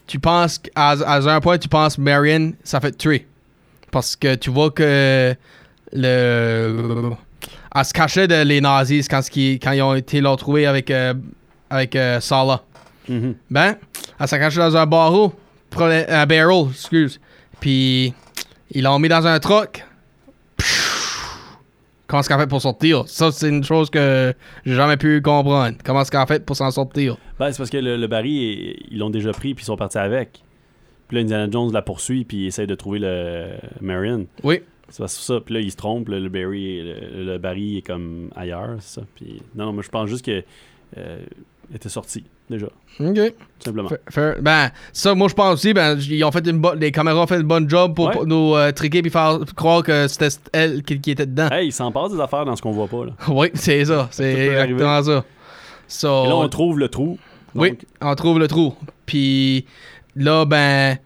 [0.07, 3.27] tu penses qu'à à un point, tu penses Marion, ça fait tuer.
[3.91, 5.35] Parce que tu vois que
[5.93, 7.13] le.
[7.75, 11.15] Elle se cachait de les nazis quand, ils ont été l'ont trouvé avec, euh,
[11.71, 12.63] avec euh, Salah.
[13.09, 13.35] Mhm.
[13.51, 13.77] Ben,
[14.21, 15.33] elle s'est cachée dans un barreau,
[15.79, 17.19] un barrel, excuse.
[17.61, 18.13] Puis
[18.71, 19.85] ils l'ont mis dans un truck.
[22.07, 23.05] Comment est-ce qu'elle a fait pour sortir?
[23.07, 24.35] Ça, c'est une chose que
[24.67, 25.79] j'ai jamais pu comprendre.
[25.83, 27.17] Comment est-ce qu'elle a fait pour s'en sortir?
[27.39, 29.97] Ben, c'est parce que le, le Barry, ils l'ont déjà pris puis ils sont partis
[29.97, 30.43] avec.
[31.09, 33.47] Puis là, Indiana Jones la poursuit puis il essaie de trouver le
[33.81, 34.27] Marion.
[34.45, 34.61] Oui.
[34.93, 35.41] C'est parce que ça.
[35.45, 36.09] Puis là, il se trompe.
[36.09, 39.01] Le, le Barry, le, le Barry est comme ailleurs, ça.
[39.15, 40.45] Puis non, non, mais je pense juste que
[40.99, 41.19] euh,
[41.75, 42.67] était sorti déjà,
[43.01, 43.15] OK.
[43.15, 43.33] tout
[43.65, 43.89] simplement.
[43.89, 46.93] Fair- fair- Ben, ça, moi, je pense aussi, ben, ils ont fait une bonne, les
[46.93, 48.13] caméras ont fait une bonne job pour, Ouais.
[48.13, 51.49] pour nous euh, triquer puis faire croire que c'était elle qui, qui était dedans.
[51.51, 53.13] Hey, il s'en passe des affaires dans ce qu'on voit pas là.
[53.29, 54.75] Oui, c'est ça, c'est arriver.
[54.75, 55.25] exactement ça.
[55.89, 57.19] So, Et là, on trouve le trou.
[57.55, 58.75] oui, on trouve le trou.
[59.07, 59.65] Puis
[60.15, 60.99] là, ben,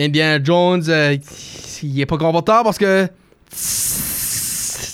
[0.00, 1.16] Indiana Jones, euh,
[1.82, 3.06] il est pas confortable parce que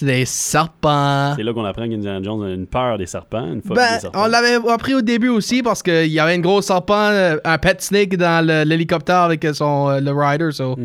[0.03, 1.35] des serpents.
[1.37, 4.01] C'est là qu'on apprend qu'Indiana Jones a une peur des serpents, une phobie Ben, des
[4.01, 4.23] serpents.
[4.25, 7.59] on l'avait appris au début aussi parce qu'il y avait une grosse serpent, euh, un
[7.59, 10.53] pet snake dans l'hélicoptère avec son euh, le rider.
[10.53, 10.77] So,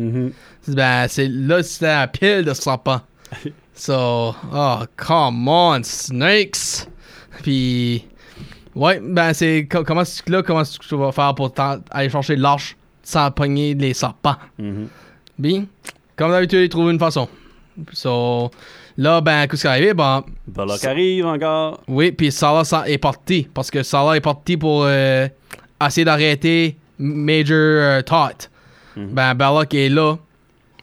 [0.68, 3.00] ben, c'est là c'était un pile de serpents.
[3.74, 6.86] so, oh come on, snakes.
[7.42, 8.04] Puis,
[8.74, 11.52] ouais, ben c'est co- comment là comment tu vas faire pour
[11.90, 14.36] aller chercher l'arche sans pogner les serpents?
[14.58, 14.88] Mhm.
[15.38, 15.64] Bien,
[16.16, 17.28] comme d'habitude, ils trouvent une façon.
[17.92, 18.50] So,
[18.96, 19.94] là, ben, qu'est-ce qui est arrivé?
[19.94, 21.80] Ben, Bullock arrive encore.
[21.88, 23.48] oui, puis Salah sa- est parti.
[23.52, 25.26] Parce que Salah est parti pour euh,
[25.84, 28.34] essayer d'arrêter Major euh, Todd.
[28.96, 29.08] Mhm.
[29.12, 30.16] Ben, Belloc est là.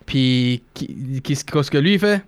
[0.06, 0.62] Puis,
[1.24, 2.22] qu'est-ce que lui fait?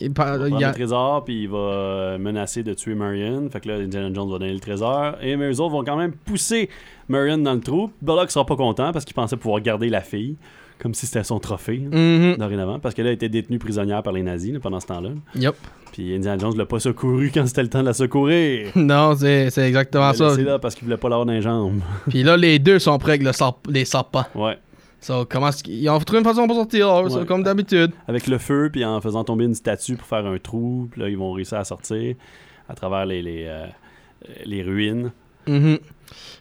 [0.00, 2.94] Il, par- Il va il a- le trésor, puis il va euh, menacer de tuer
[2.94, 3.48] Marion.
[3.50, 5.14] Fait que là, Indiana Jones va donner le trésor.
[5.22, 6.68] Et mais eux autres vont quand même pousser
[7.08, 7.90] Marion dans le trou.
[8.02, 10.36] Bullock sera pas content parce qu'il pensait pouvoir garder la fille.
[10.82, 11.96] Comme si c'était son trophée, hein,
[12.32, 12.36] Mhm.
[12.38, 12.80] dorénavant.
[12.80, 15.10] Parce qu'elle a été détenue prisonnière par les nazis là, pendant ce temps-là.
[15.36, 15.54] Yup.
[15.92, 18.72] Puis Indiana Jones l'a pas secouru quand c'était le temps de la secourir.
[18.76, 20.30] Non, c'est c'est exactement ça.
[20.30, 21.80] laissé là parce qu'il voulait pas l'avoir dans les jambes.
[22.10, 24.24] Puis là, les deux sont prêts avec le serp- les serpents.
[24.34, 24.58] Ouais.
[25.00, 27.26] So, comment ils ont trouvé une façon pour sortir, so, Ouais.
[27.26, 27.90] comme d'habitude.
[28.08, 30.88] Avec le feu, puis en faisant tomber une statue pour faire un trou.
[30.90, 32.14] Puis là, ils vont réussir à sortir
[32.68, 33.66] à travers les, les, euh,
[34.46, 35.10] les ruines.
[35.46, 35.78] Mhm.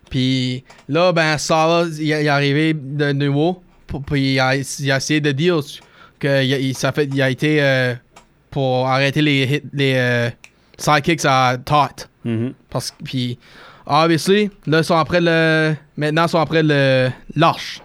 [0.09, 3.61] Puis là, ben, Salah, il, il est arrivé de nouveau.
[3.99, 5.59] Puis il a, il a essayé de dire
[6.19, 7.93] que il, il- ça fait, il a été euh,
[8.49, 10.29] pour arrêter les, hit- les euh,
[10.77, 12.07] sidekicks à Tot.
[12.23, 12.53] Mhm.
[12.69, 13.37] Parce que, puis,
[13.85, 15.73] obviously, là, ils sont après le.
[15.97, 17.09] Maintenant, ils sont après le.
[17.35, 17.81] L'arche.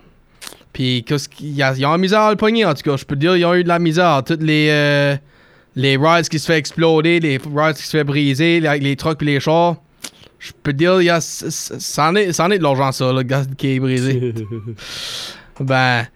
[0.73, 2.97] Puis, qu'est-ce qu'il y a- ils ont la misère à le pogner, en tout cas.
[2.99, 4.23] Je peux te dire, ils ont eu de la misère.
[4.25, 4.69] Toutes les.
[4.71, 5.17] euh,
[5.79, 9.21] les rides qui se fait exploder, les rides qui se fait briser, les, les trucks
[9.23, 9.77] et les chars.
[10.39, 11.21] Je peux te dire, il y a.
[11.21, 14.35] c- c- C'en est, est de l'argent, ça, le gars qui est brisé.
[15.61, 16.07] ben.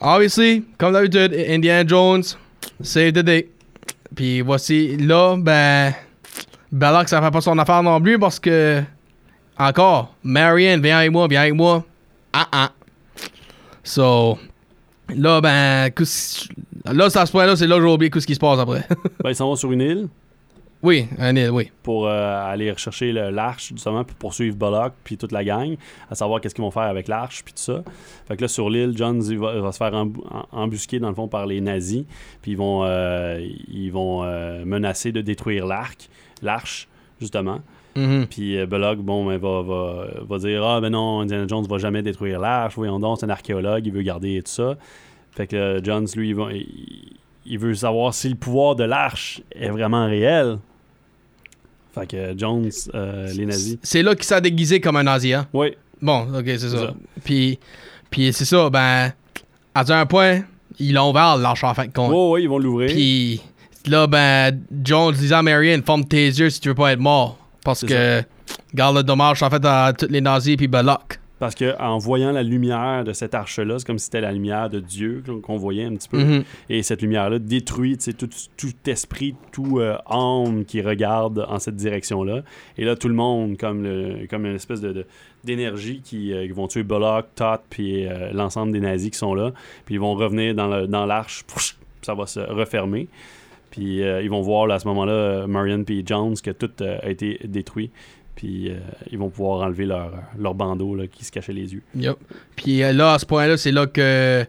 [0.00, 2.22] Obviously, comme d'habitude, Indiana Jones,
[2.82, 3.48] save the day.
[4.14, 5.94] Puis voici, là, ben.
[6.72, 8.82] Belloc, ça fait pas son affaire non plus parce que.
[9.58, 11.84] Encore, Marianne, viens avec moi, viens avec moi.
[12.32, 12.72] Ah ah.
[13.82, 14.38] So.
[15.14, 15.90] Là, ben.
[16.84, 18.86] Là, c'est à ce point-là, c'est là que j'ai oublié ce qui se passe après.
[19.22, 20.08] Ben, ils s'en vont sur une île
[20.86, 21.70] oui, un île, oui.
[21.82, 25.76] pour euh, aller rechercher l'arche, justement, pour poursuivre Bullock puis toute la gang,
[26.10, 27.82] à savoir qu'est-ce qu'ils vont faire avec l'arche puis tout ça.
[28.28, 29.92] Fait que là, sur l'île, Jones il va, va se faire
[30.52, 32.04] embusquer, dans le fond, par les nazis.
[32.42, 36.08] Puis ils vont, euh, ils vont euh, menacer de détruire l'arc,
[36.42, 36.88] l'arche,
[37.20, 37.60] justement.
[37.96, 38.26] Mhm.
[38.28, 41.78] Puis euh, Bullock, bon, ben, va, va, va dire Ah, ben non, Indiana Jones va
[41.78, 42.74] jamais détruire l'arche.
[42.76, 44.76] Voyons donc, c'est un archéologue, il veut garder tout ça.
[45.32, 47.12] Fait que euh, Jones, lui, il, va- il-
[47.48, 50.58] il veut savoir si le pouvoir de l'arche est vraiment réel.
[51.98, 53.78] Fait que Jones, euh, les nazis.
[53.82, 55.46] C'est là qu'il s'est déguisé comme un nazi, hein?
[55.52, 56.78] Oui, Bon, ok, c'est ça.
[56.78, 56.94] ça.
[57.24, 57.58] Puis,
[58.10, 59.12] puis c'est ça, ben.
[59.74, 60.40] À un point,
[60.78, 62.10] ils l'ont ouvert, l'arche en fin de compte.
[62.10, 62.90] ouais, ouais, ils vont l'ouvrir.
[62.90, 63.40] Puis
[63.86, 67.38] là, ben, Jones disant à Marianne, ferme tes yeux si tu veux pas être mort.
[67.64, 68.22] Parce que,
[68.74, 71.18] garde le dommage en fait à tous les nazis puis Belloc.
[71.38, 74.70] Parce que en voyant la lumière de cette arche-là, c'est comme si c'était la lumière
[74.70, 76.18] de Dieu qu'on- voyait un petit peu.
[76.18, 76.44] Mhm.
[76.70, 82.40] Et cette lumière-là détruit tout, tout esprit, tout euh, âme qui regarde en cette direction-là.
[82.78, 85.04] Et là, tout le monde, comme, le, comme une espèce de,
[85.44, 89.34] d'énergie qui, euh, qui vont tuer Bullock, Todd, puis euh, l'ensemble des nazis qui sont
[89.34, 89.52] là.
[89.84, 91.44] Puis ils vont revenir dans, l'arche,
[92.00, 93.08] ça va se refermer.
[93.70, 97.38] Puis ils vont voir là, à ce moment-là, Marion puis Jones, que tout a été
[97.44, 97.90] détruit.
[98.36, 98.76] Puis euh,
[99.10, 101.82] ils vont pouvoir enlever leur, leur bandeau là, qui se cachait les yeux.
[102.54, 104.46] Puis euh, là, à ce point-là, c'est là que,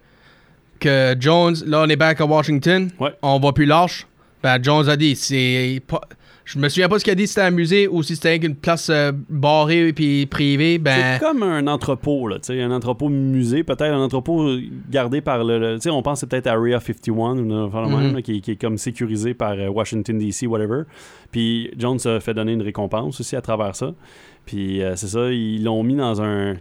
[0.79, 2.91] que Jones, là, on est back à Washington.
[2.99, 3.13] Ouais.
[3.21, 4.05] On voit plus l'arche.
[4.43, 6.01] Ben, Jones a dit, c'est pas.
[6.49, 8.37] Je me souviens pas ce qu'il a dit, si c'était un musée ou si c'était
[8.37, 10.77] une place euh, barrée puis privée.
[10.77, 14.55] Ben, C'est comme un entrepôt, là, un entrepôt musée, peut-être un entrepôt
[14.89, 15.59] gardé par le.
[15.59, 18.07] le- tu sais, on pense que c'est peut-être Area 51, ou une affaire de même,
[18.07, 18.15] Mhm.
[18.15, 20.83] là, qui, qui est comme sécurisé par euh, Washington DC, whatever.
[21.31, 23.93] Puis Jones a fait donner une récompense aussi à travers ça.
[24.45, 26.55] Puis euh, c'est ça, ils l'ont mis dans un.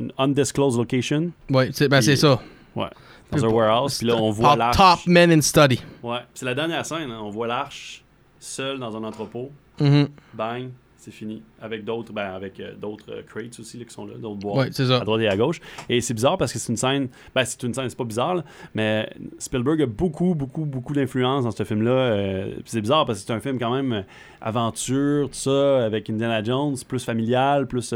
[0.00, 2.40] Une undisclosed location, ouais, c'est ben, ça.
[2.74, 3.98] dans un warehouse.
[3.98, 4.76] Puis là, on voit l'arche.
[4.76, 5.80] Top men in study.
[6.02, 8.02] Ouais, c'est la dernière scène, hein, on voit l'arche
[8.40, 9.50] seule dans un entrepôt.
[9.80, 10.08] Mhm.
[10.34, 11.42] Bang, c'est fini.
[11.62, 14.68] Avec d'autres, ben, avec euh, d'autres euh, crates aussi là, qui sont là, d'autres boîtes.
[14.68, 14.96] Ouais, ça.
[14.96, 15.60] à droite et à gauche.
[15.88, 17.08] Et c'est bizarre parce que c'est une scène.
[17.34, 21.44] Ben, c'est une scène, c'est pas bizarre, là, mais Spielberg a beaucoup, beaucoup, beaucoup d'influence
[21.44, 21.90] dans ce film-là.
[21.90, 24.04] euh, c'est bizarre parce que c'est un film quand même
[24.40, 27.94] aventure, tout ça, avec Indiana Jones, plus familial, plus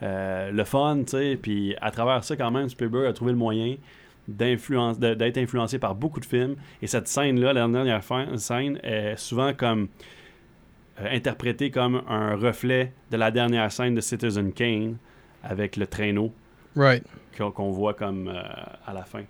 [0.00, 1.38] le fun, tu sais.
[1.40, 3.76] Puis à travers ça, quand même, Spielberg a trouvé le moyen
[4.28, 8.02] d'influence d'être influencé par beaucoup de films et cette scène là la dernière
[8.36, 9.88] scène est souvent comme
[11.00, 14.96] euh, interprété comme un reflet de la dernière scène de Citizen Kane
[15.42, 16.32] avec le traîneau
[16.76, 17.04] Right.
[17.36, 18.42] qu'on voit comme euh,
[18.86, 19.22] à la fin.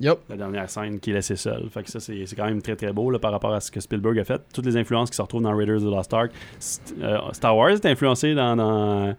[0.00, 0.18] Yep.
[0.28, 1.68] La dernière scène qui est laissée seule.
[1.70, 3.80] Fait que ça, c'est quand même très très beau là, par rapport à ce que
[3.80, 4.40] Spielberg a fait.
[4.54, 6.30] Toutes les influences qui se retrouvent dans Raiders of the Lost Ark.
[6.60, 9.16] St- euh, Star Wars est influencé dans, dans,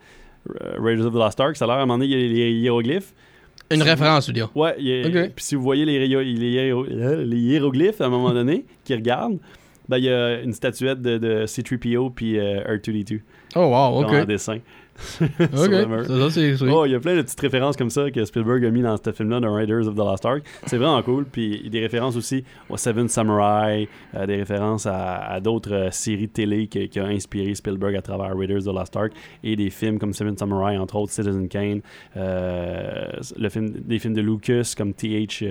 [0.77, 1.57] Raiders of the Lost Ark.
[1.57, 3.13] Ça a l'air à un moment donné, il y a les hiéroglyphes.
[3.71, 4.49] Une référence, tu dire.
[4.55, 5.31] Ouais, il Ok.
[5.35, 8.65] puis si vous voyez les, hiéro- les hiéro- euh, les hiéroglyphes à un moment donné
[8.83, 9.37] qui regardent,
[9.87, 13.19] ben, il y a une statuette de, de C3PO puis euh, R2D2
[13.55, 14.27] Oh, wow, comme en ok.
[14.27, 14.57] dessin.
[15.39, 16.05] Ok.
[16.07, 16.55] Ça, ça, c'est.
[16.69, 18.97] Oh, il y a plein de petites références comme ça que Spielberg a mis dans
[18.97, 20.43] ce film-là de Raiders of the Lost Ark.
[20.65, 21.25] C'est vraiment cool.
[21.25, 25.39] Puis il y a des références aussi au Seven Samurai, euh, des références à, à
[25.39, 28.77] d'autres euh, séries de télé qui, qui ont inspiré Spielberg à travers Raiders of the
[28.77, 29.11] Lost Ark
[29.43, 31.81] et des films comme Seven Samurai, entre autres Citizen Kane,
[32.17, 33.07] euh,
[33.37, 35.43] le film, des films de Lucas comme TH,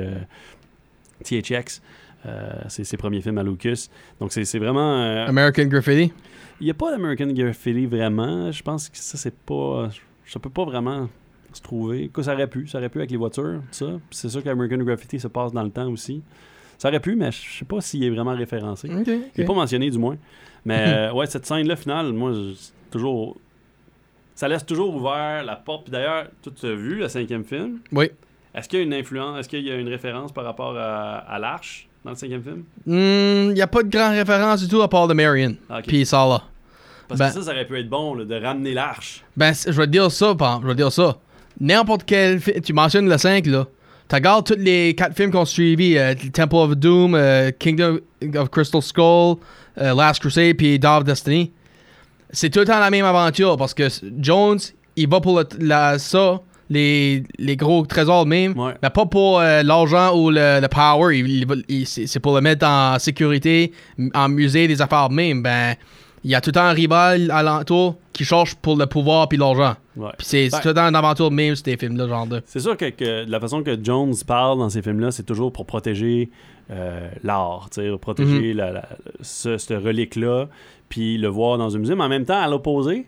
[1.24, 1.80] THX.
[2.26, 3.88] Euh, c'est ses premiers films à Lucas.
[4.20, 5.00] Donc c'est vraiment...
[5.02, 6.12] euh, American Graffiti?
[6.60, 8.50] il n'y a pas d'American Graffiti vraiment.
[8.50, 9.88] Je pense que ça, c'est pas.
[10.26, 11.08] Ça peut pas vraiment
[11.52, 12.08] se trouver.
[12.12, 12.66] Que ça aurait pu.
[12.66, 13.86] Ça aurait pu avec les voitures, tout ça.
[14.10, 16.22] C'est sûr qu'American Graffiti se passe dans le temps aussi.
[16.76, 18.88] Ça aurait pu, mais je sais pas s'il est vraiment référencé.
[18.88, 20.16] Il n'est pas mentionné, du moins.
[20.64, 22.32] Mais euh, ouais, cette scène-là, finale, moi,
[22.90, 23.36] toujours.
[24.34, 25.84] Ça laisse toujours ouvert la porte.
[25.84, 27.78] Puis d'ailleurs, tu as vu le cinquième film?
[27.92, 28.10] Oui.
[28.54, 31.16] Est-ce qu'il y a une influence, est-ce qu'il y a une référence par rapport à,
[31.18, 31.87] à l'Arche?
[32.08, 32.62] Dans le cinquième film?
[32.86, 35.54] Il n'y a pas de grande référence du tout à part de Marion.
[35.68, 35.84] Ah, ok.
[35.86, 36.42] Puis Salah.
[37.06, 39.22] Parce ben- que ça, ça aurait pu être bon, là, de ramener l'Arche.
[39.36, 41.16] Ben, je vais te dire ça, exemple, je vais te dire ça.
[41.60, 43.66] N'importe quel film, tu mentionnes le 5, là.
[44.08, 47.98] Tu regardes tous les 4 films qu'on suivi, euh, Temple of Doom, euh, Kingdom
[48.36, 49.36] of Crystal Skull,
[49.78, 51.52] euh, Last Crusade, puis Dawn of Destiny.
[52.30, 54.58] C'est tout le temps la même aventure parce que Jones,
[54.96, 56.40] il va pour le- la, ça,
[56.70, 58.74] les, les gros trésors même, Ouais.
[58.82, 61.16] mais pas pour euh, l'argent ou le, le power.
[61.18, 63.72] Il, il c'est pour le mettre en sécurité,
[64.14, 65.42] en musée, des affaires même.
[65.42, 65.74] Ben,
[66.24, 69.38] il y a tout le temps un rival alentour qui cherche pour le pouvoir puis
[69.38, 69.74] l'argent.
[69.96, 70.10] Ouais.
[70.18, 72.42] Puis c'est Ben- tout le temps une aventure de même, ces films-là, genre de.
[72.44, 76.28] C'est sûr que, la façon que Jones parle dans ces films-là, c'est toujours pour protéger
[76.70, 78.88] euh, l'art, protéger la, la-
[79.22, 80.48] ce, ce relique-là,
[80.88, 81.94] puis le voir dans un musée.
[81.94, 83.06] Mais en même temps, à l'opposé,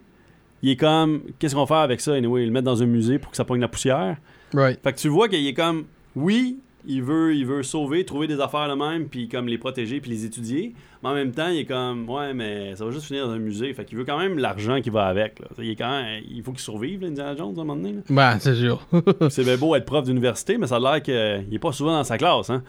[0.62, 2.14] il est comme, qu'est-ce qu'on va faire avec ça?
[2.14, 4.16] Anyway, le mettre dans un musée pour que ça pogne la poussière.
[4.52, 4.80] Right.
[4.82, 5.84] Fait que tu vois qu'il est comme,
[6.16, 10.00] oui, il veut, il veut sauver, trouver des affaires le même, puis comme les protéger,
[10.00, 10.74] puis les étudier.
[11.02, 13.38] Mais en même temps, il est comme, ouais, mais ça va juste finir dans un
[13.38, 13.72] musée.
[13.72, 15.38] Fait qu'il veut quand même l'argent qui va avec.
[15.40, 15.46] Là.
[15.58, 17.92] Il, est quand même, il faut qu'il survive, là, Indiana Jones, à un moment donné.
[17.94, 18.00] là.
[18.08, 18.86] Ben, c'est sûr.
[19.30, 21.14] C'est bien beau être prof d'université, mais ça a l'air qu'il
[21.54, 22.50] est pas souvent dans sa classe.
[22.50, 22.62] Hein?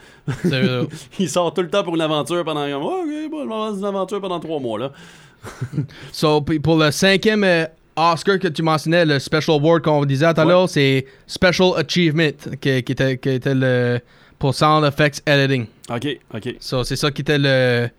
[0.43, 0.87] c'est sûr.
[1.19, 2.65] Il sort tout le temps pour une aventure pendant.
[2.81, 4.79] Oh, ok, bon, je dans une aventure pendant trois mois.
[4.79, 4.91] là.
[6.11, 7.65] So, pour le cinquième euh,
[8.13, 12.31] Oscar que tu mentionnais, le Special Award qu'on disait tout à l'heure, c'est Special Achievement,
[12.59, 13.99] qui, qui était, qui était le,
[14.39, 15.67] pour Sound Effects Editing.
[15.89, 16.55] Ok, ok.
[16.59, 17.89] So, c'est ça qui était le,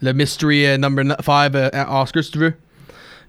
[0.00, 1.54] le Mystery euh, Number 5
[1.90, 2.54] Oscar, si tu veux.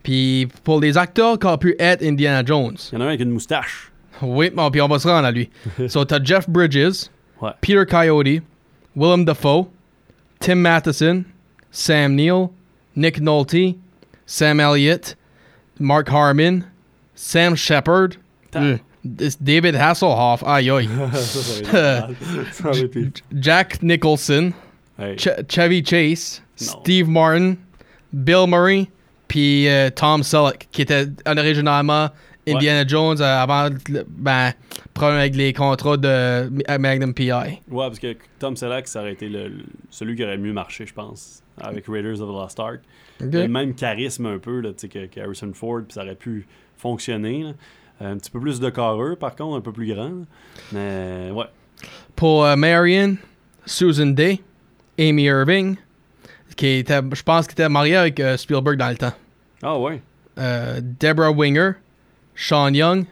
[0.02, 2.76] Puis pour les acteurs qui ont pu être Indiana Jones.
[2.92, 3.92] Il y en a un avec une moustache.
[4.22, 5.50] Oui, bon, puis on va se rendre à lui.
[5.88, 7.10] so, t'as Jeff Bridges,
[7.42, 7.52] Ouais.
[7.60, 8.42] Peter Coyote,
[8.96, 9.68] Willem Dafoe,
[10.40, 11.26] Tim Matheson,
[11.72, 12.48] Sam Neill,
[12.96, 13.76] Nick Nolte,
[14.26, 15.18] Sam Elliott,
[15.84, 16.64] Mark Harmon,
[17.16, 18.10] Sam Shepard,
[18.56, 18.78] euh,
[19.18, 22.10] this David Hasselhoff, aïe aïe, ça,
[22.52, 23.12] ça va être mal.
[23.36, 24.52] Jack Nicholson,
[24.98, 25.18] Hey.
[25.18, 26.80] Ch- Chevy Chase, Non.
[26.82, 27.56] Steve Martin,
[28.14, 28.88] Bill Murray,
[29.28, 32.10] puis euh, Tom Selleck, qui était originalement
[32.48, 34.52] Indiana Jones euh, avant le- ben,
[34.94, 37.32] problème avec les contrats de Ma- Magnum PI.
[37.32, 40.86] Ouais, parce que Tom Selleck, ça aurait été le, le- celui qui aurait mieux marché,
[40.86, 42.82] je pense, avec Raiders of the Lost Ark.
[43.20, 46.16] Le même charisme un peu là, tu sais, que, que Harrison Ford, puis ça aurait
[46.16, 46.48] pu
[46.78, 47.44] fonctionner.
[47.44, 47.54] là.
[48.02, 50.24] Euh, Un petit peu plus de carreux, par contre, un peu plus grand.
[50.72, 51.46] Mais ouais.
[52.16, 53.16] Pour euh, Marion,
[53.66, 54.40] Susan Day,
[55.00, 55.76] Amy Irving,
[56.58, 59.14] qui était, je pense qu'elle était mariée avec euh, Spielberg dans le temps.
[59.62, 60.02] Ah ouais.
[60.40, 61.72] Euh, Deborah Winger,
[62.36, 63.06] Sean Young,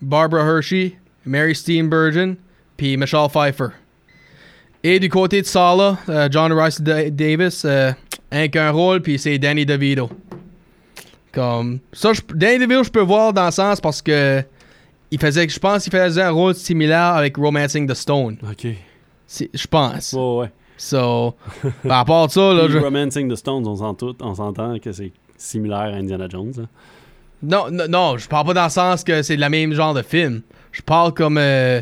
[0.00, 2.36] Barbara Hershey, Mary Steenburgen,
[2.76, 3.68] puis Michelle Pfeiffer.
[4.84, 5.98] Et du côté de Sala,
[6.30, 7.64] John Rice Da- Davis,
[8.32, 10.10] euh, un rôle, puis c'est Danny DeVito.
[11.32, 14.42] Comme ça, je- Danny DeVito, je peux voir dans le sens parce que
[15.10, 18.38] il faisait, je pense qu'il faisait un rôle similaire avec Romancing the Stone.
[18.50, 18.66] Ok.
[19.54, 20.12] Je pense.
[20.12, 20.50] Ouais, ouais.
[20.76, 21.34] So,
[21.86, 22.78] par rapport à ça, là, je...
[22.78, 26.52] Romancing the Stones, on s'entend que c'est similaire à Indiana Jones.
[26.60, 26.66] hein.
[27.42, 30.02] Non, non, non, je parle pas dans le sens que c'est le même genre de
[30.02, 30.42] film.
[30.70, 31.80] Je parle comme euh,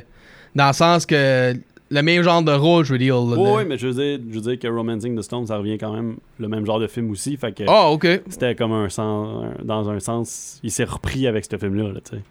[0.54, 1.54] dans le sens que
[1.90, 3.16] le même genre de rôle, je veux dire.
[3.16, 5.76] là, ouais, mais je veux, dire, je veux dire que Romancing the Stones, ça revient
[5.78, 7.36] quand même le même genre de film aussi.
[7.36, 8.06] Fait que Ah, ok.
[8.28, 12.00] c'était comme un sens, un- dans un sens, il s'est repris avec ce film-là, là,
[12.08, 12.22] tu sais.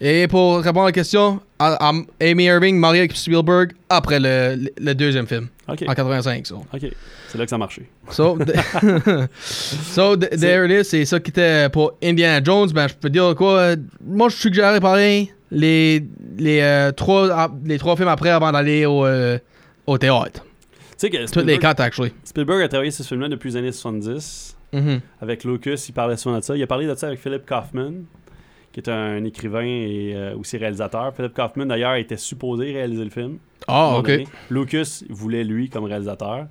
[0.00, 4.94] Et pour répondre à la question, Amy Irving mariée avec Spielberg après le, le- le
[4.94, 6.46] deuxième film, en 85.
[6.46, 6.62] so.
[6.72, 6.86] Ok.
[7.28, 7.82] C'est là que ça a marché.
[8.10, 8.38] So,
[9.40, 10.84] so th- there it is.
[10.88, 12.70] C'est ça qui était pour Indiana Jones.
[12.72, 13.74] Ben, je peux dire quoi.
[14.06, 16.02] Moi, je suggérerais pareil les,
[16.38, 19.38] les, euh, trois, les trois films après avant d'aller au, euh,
[19.86, 20.44] au théâtre.
[20.44, 20.48] Tu
[20.96, 22.12] sais que Toutes les Spielberg, quatre, actually.
[22.24, 24.56] Spielberg a travaillé sur ce film-là depuis les années 70.
[24.72, 25.00] Mhm.
[25.20, 26.56] Avec Lucas, il parlait souvent de ça.
[26.56, 28.04] Il a parlé de ça avec Philip Kaufman,
[28.72, 31.14] qui est un écrivain et euh, aussi réalisateur.
[31.14, 33.38] Philip Kaufman, d'ailleurs, était supposé réaliser le film.
[33.68, 34.06] Ah, ok.
[34.06, 34.26] donné.
[34.50, 36.46] Lucas voulait lui comme réalisateur.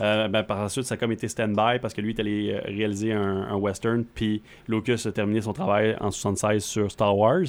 [0.00, 2.52] Euh, ben, par la suite, ça a comme été stand-by parce que lui est allé
[2.52, 7.16] euh, réaliser un, un western, puis Lucas a terminé son travail en 76 sur Star
[7.16, 7.44] Wars.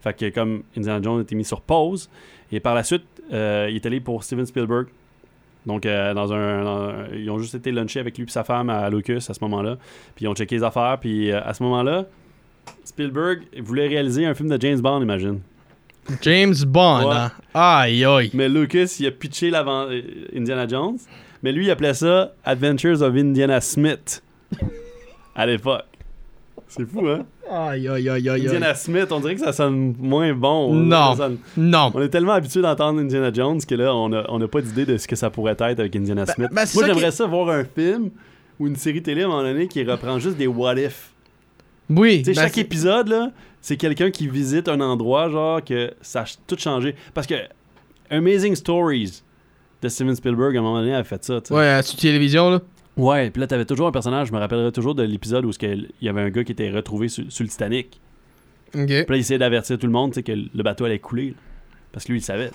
[0.00, 2.08] Fait que comme Indiana Jones a été mis sur pause,
[2.52, 4.86] et par la suite, euh, il est allé pour Steven Spielberg.
[5.66, 8.70] Donc, euh, dans un, dans- ils ont juste été luncher avec lui et sa femme
[8.70, 9.76] à Lucas à ce moment-là.
[10.14, 10.96] Puis ils ont checké les affaires.
[11.00, 12.06] Puis à ce moment-là,
[12.84, 15.40] Spielberg voulait réaliser un film de James Bond, imagine.
[16.22, 17.08] James Bond.
[17.08, 17.14] Ouais.
[17.14, 17.32] hein?
[17.52, 18.30] Aïe, aïe.
[18.32, 19.86] Mais Lucas, il a pitché l'avant
[20.34, 20.96] Indiana Jones.
[21.42, 24.22] Mais lui, il appelait ça Adventures of Indiana Smith.
[25.34, 25.84] à l'époque.
[26.68, 27.24] C'est fou, hein?
[27.50, 28.46] Aïe, aïe, aïe, aïe.
[28.46, 30.72] Indiana Smith, on dirait que ça sonne moins bon.
[30.74, 31.16] Non.
[31.16, 31.90] Sonne- Non.
[31.94, 34.86] On est tellement habitué d'entendre Indiana Jones que là, on n'a on a pas d'idée
[34.86, 36.48] de ce que ça pourrait être avec Indiana Smith.
[36.52, 38.10] ben, Moi, j'aimerais qui- ça voir un film
[38.60, 41.10] ou une série télé à un moment donné qui reprend juste des what if.
[41.88, 42.22] Oui.
[42.24, 46.56] Ben, chaque épisode, là, c'est quelqu'un qui visite un endroit, genre, que ça a tout
[46.58, 46.94] changé.
[47.14, 47.34] Parce que
[48.10, 49.22] Amazing Stories
[49.82, 51.40] de Steven Spielberg, à un moment donné, a fait ça.
[51.50, 52.60] Ouais, sur télévision, là.
[52.96, 55.88] Ouais, puis là, t'avais toujours un personnage, je me rappellerai toujours de l'épisode où il
[56.02, 58.00] y avait un gars qui était retrouvé sur, sur le Titanic.
[58.74, 58.86] Ok.
[58.86, 61.30] Puis là, il essayait d'avertir tout le monde, que le bateau allait couler.
[61.30, 61.36] là.
[61.92, 62.50] Parce que lui, il savait.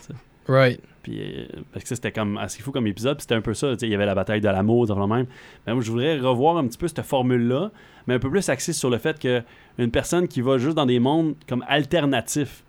[0.48, 0.80] Right.
[1.04, 3.18] Puis, euh, parce que ça, c'était comme assez fou comme épisode.
[3.18, 3.74] Puis c'était un peu ça.
[3.82, 5.26] Il y avait la bataille de l'amour, dans le même.
[5.66, 7.72] Mais moi, je voudrais revoir un petit peu cette formule-là,
[8.08, 9.42] mais un peu plus axée sur le fait que
[9.78, 12.64] une personne qui va juste dans des mondes comme alternatifs.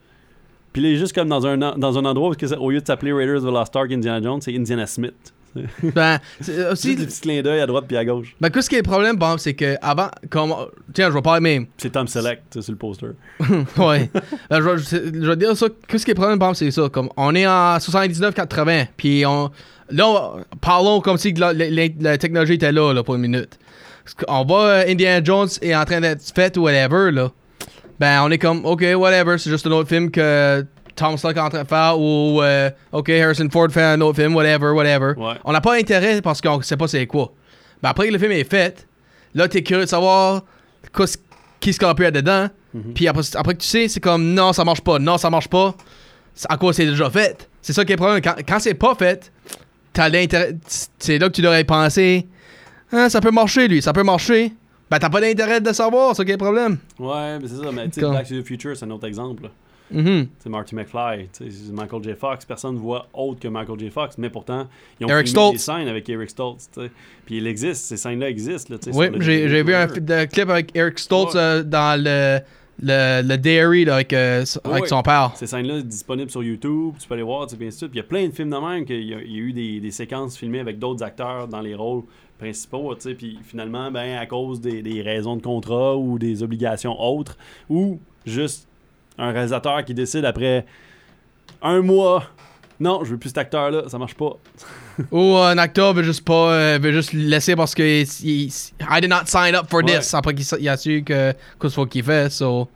[0.77, 3.11] Puis il est juste comme dans un, dans un endroit où, au lieu de s'appeler
[3.11, 5.15] Raiders of the Lost Ark Indiana Jones, c'est Indiana Smith.
[5.95, 6.89] Ben, c'est aussi.
[6.89, 8.37] Juste des petits clins d'œil à droite puis à gauche.
[8.39, 10.53] Ben, qu'est-ce qui est le problème, bon, c'est que avant, comme.
[10.93, 11.65] Tiens, je vais parler même.
[11.65, 12.21] Puis c'est Tom sais,
[12.61, 13.07] sur le poster.
[13.79, 14.11] ouais.
[14.51, 15.67] Ben, je, vais- je, je vais dire ça.
[15.89, 16.91] Qu'est-ce qui est le problème, bon, c'est ça.
[16.91, 19.51] Comme, on est en 79-80, puis on.
[19.89, 23.23] Là, on- parlons comme si la, la- la- la technologie était là, là, pour une
[23.23, 23.59] minute.
[24.29, 27.31] Qu'on voit euh, Indiana Jones est en train d'être fait ou whatever, là.
[27.99, 31.41] Ben, on est comme, ok, whatever, c'est juste un autre film que Tom Selleck est
[31.41, 35.13] en train de faire, ou, euh, ok, Harrison Ford fait un autre film, whatever, whatever.
[35.17, 35.35] Ouais.
[35.45, 37.33] On n'a pas intérêt parce qu'on sait pas c'est quoi.
[37.83, 38.87] Ben après que le film est fait,
[39.35, 40.43] là t'es curieux de savoir
[40.97, 41.19] qu'est-ce
[41.61, 42.49] qui se pu dedans.
[42.75, 42.95] Mhm.
[42.95, 45.49] Puis après, après que tu sais, c'est comme non, ça marche pas, non, ça marche
[45.49, 45.75] pas.
[46.49, 47.49] À quoi c'est déjà fait.
[47.63, 48.21] C'est ça qui est le problème.
[48.23, 49.33] Quand, quand c'est pas fait,
[49.93, 50.55] t'as l'intérêt.
[50.99, 52.27] C'est là que tu devrais penser.
[52.93, 54.53] Hein, ça peut marcher, lui, ça peut marcher.
[54.91, 56.79] Ben t'as pas d'intérêt de savoir, c'est le problème.
[56.99, 57.73] Ouais, mais c'est ça.
[57.73, 59.51] Mais tu sais, Back to the Future, c'est un autre exemple.
[59.89, 62.15] C'est Marty McFly, c'est Michael J.
[62.19, 62.45] Fox.
[62.45, 63.91] Personne ne voit autre que Michael J.
[63.91, 64.67] Fox, mais pourtant,
[64.99, 66.69] ils ont Eric filmé des scènes avec Eric Stoltz.
[67.25, 68.75] Puis il existe, ces scènes-là existent.
[68.75, 69.87] Là, tu sais, Oui, j'ai vu un
[70.27, 71.41] clip avec Eric Stoltz Ouais.
[71.41, 72.41] euh, dans le,
[72.83, 74.89] le, le dairy là, avec, euh, avec ouais.
[74.89, 75.31] son père.
[75.37, 77.89] Ces scènes-là sont disponibles sur YouTube, tu peux aller voir, tu sais, bien sûr.
[77.89, 79.79] Puis il y a plein de films de même qu'il y, y a eu des,
[79.79, 82.03] des séquences filmées avec d'autres acteurs dans les rôles
[82.39, 83.15] principaux, tu sais.
[83.15, 87.37] Puis finalement, ben, à cause des, des raisons de contrat ou des obligations autres,
[87.69, 88.67] ou juste
[89.19, 90.67] un réalisateur qui décide après
[91.63, 92.25] un mois,
[92.79, 94.33] non, je veux plus cet acteur-là, ça marche pas.
[95.13, 97.83] Ou un acteur veut juste pas euh, veut juste le laisser parce que
[98.25, 98.47] il-
[98.81, 99.99] I did not sign up for Ouais.
[99.99, 102.67] this après qu'il a su que qu'est-ce faut qu'il fait so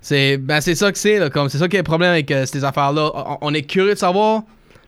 [0.00, 2.30] c'est ben c'est ça que c'est là, comme c'est ça qui est le problème avec
[2.30, 4.42] euh, ces affaires là on, on est curieux de savoir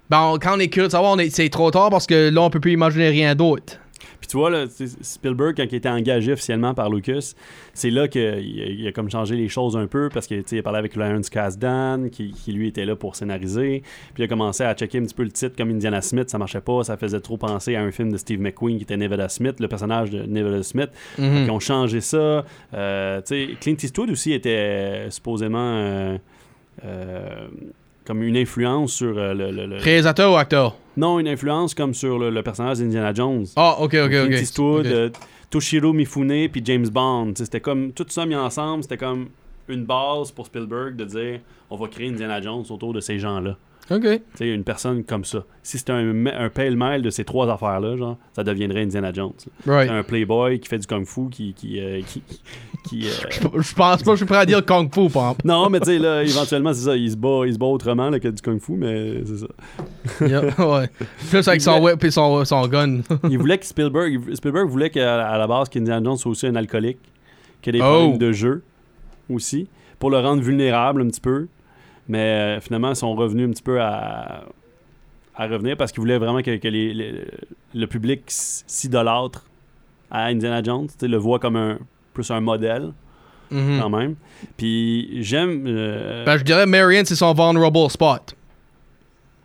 [0.09, 2.51] ben on- quand on est curieux de savoir c'est trop tard parce que là on
[2.51, 3.75] peut plus imaginer rien d'autre
[4.21, 4.67] Puis tu vois, là,
[5.01, 7.35] Spielberg, quand il était engagé officiellement par Lucas,
[7.75, 10.63] c'est là qu'il a, il a comme changé les choses un peu parce qu'il a
[10.63, 13.83] parlé avec Lawrence Kasdan, qui, qui, lui était là pour scénariser.
[14.15, 16.39] Puis il a commencé à checker un petit peu le titre comme Indiana Smith, ça
[16.39, 19.29] marchait pas, ça faisait trop penser à un film de Steve McQueen qui était Nevada
[19.29, 20.91] Smith, le personnage de Nevada Smith.
[21.19, 21.45] Mhm.
[21.45, 22.45] Ils ont changé ça.
[22.75, 23.21] Euh,
[23.61, 26.19] Clint Eastwood aussi était euh, supposément euh,
[26.85, 27.49] euh,
[28.11, 30.75] comme une influence sur euh, le, le- le- réalisateur ou acteur?
[30.97, 33.47] Non, une influence comme sur le, le personnage d'Indiana Jones.
[33.55, 34.93] ah ok ok Clint ok Eastwood, Ok.
[34.93, 35.11] euh,
[35.49, 37.35] Toshiro Mifune puis James Bond.
[37.37, 39.29] C'était comme tout ça mis ensemble, c'était comme
[39.69, 41.41] une base pour Spielberg de dire
[41.71, 43.57] on va créer Indiana Jones autour de ces gens-là.
[43.91, 45.45] Ok Tu sais, une personne comme ça.
[45.63, 49.33] Si c'était un, un pêle-mêle de ces trois affaires-là, genre, ça deviendrait Indiana Jones.
[49.67, 51.55] right un playboy qui fait du kung-fu, qui...
[51.55, 52.23] qui, euh, qui,
[52.89, 53.11] qui, euh,
[53.61, 55.81] je pense pas que je suis prêt à dire kung fu par exemple Non, mais
[55.81, 56.97] tu sais, là, éventuellement, c'est ça.
[56.97, 59.47] Il se bat, il se bat autrement là, que du kung-fu, mais c'est ça.
[60.27, 60.89] Yeah, ouais
[61.31, 65.37] plus avec son whip et son, son gun il voulait que Spielberg, Spielberg voulait qu'à
[65.37, 66.99] la base qu'Indiana Jones soit aussi un alcoolique,
[67.63, 67.91] qu'il ait des Oh.
[67.91, 68.63] problèmes de jeu
[69.29, 69.69] aussi.
[69.99, 71.49] pour le rendre vulnérable un petit peu.
[72.11, 72.19] Mais
[72.57, 74.43] euh, finalement, ils sont revenus un petit peu à,
[75.37, 77.25] à revenir parce qu'ils voulaient vraiment que, que les- les-
[77.75, 79.47] le public s'idolâtre
[80.11, 81.79] à Indiana Jones, le voit comme un
[82.13, 82.93] plus un modèle
[83.53, 83.79] Mhm.
[83.81, 84.15] quand même.
[84.57, 85.65] Puis j'aime.
[85.69, 88.35] euh, Ben, je dirais Marion, c'est son vulnerable spot.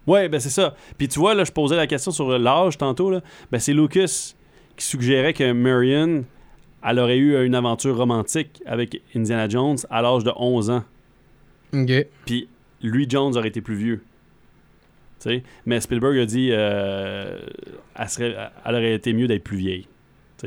[0.07, 0.75] Ouais, ben c'est ça.
[0.97, 3.09] Puis tu vois, là, je posais la question sur l'âge tantôt.
[3.11, 3.21] Là.
[3.51, 4.33] Ben c'est Lucas
[4.77, 6.23] qui suggérait que Marion,
[6.83, 10.83] elle aurait eu une aventure romantique avec Indiana Jones à l'âge de 11 ans.
[11.73, 12.05] Ok.
[12.25, 12.47] Puis
[12.85, 14.03] lui, Jones, aurait été plus vieux.
[15.65, 17.39] Mais Spielberg a dit euh,
[17.97, 19.87] elle, serait, elle aurait été mieux d'être plus vieille.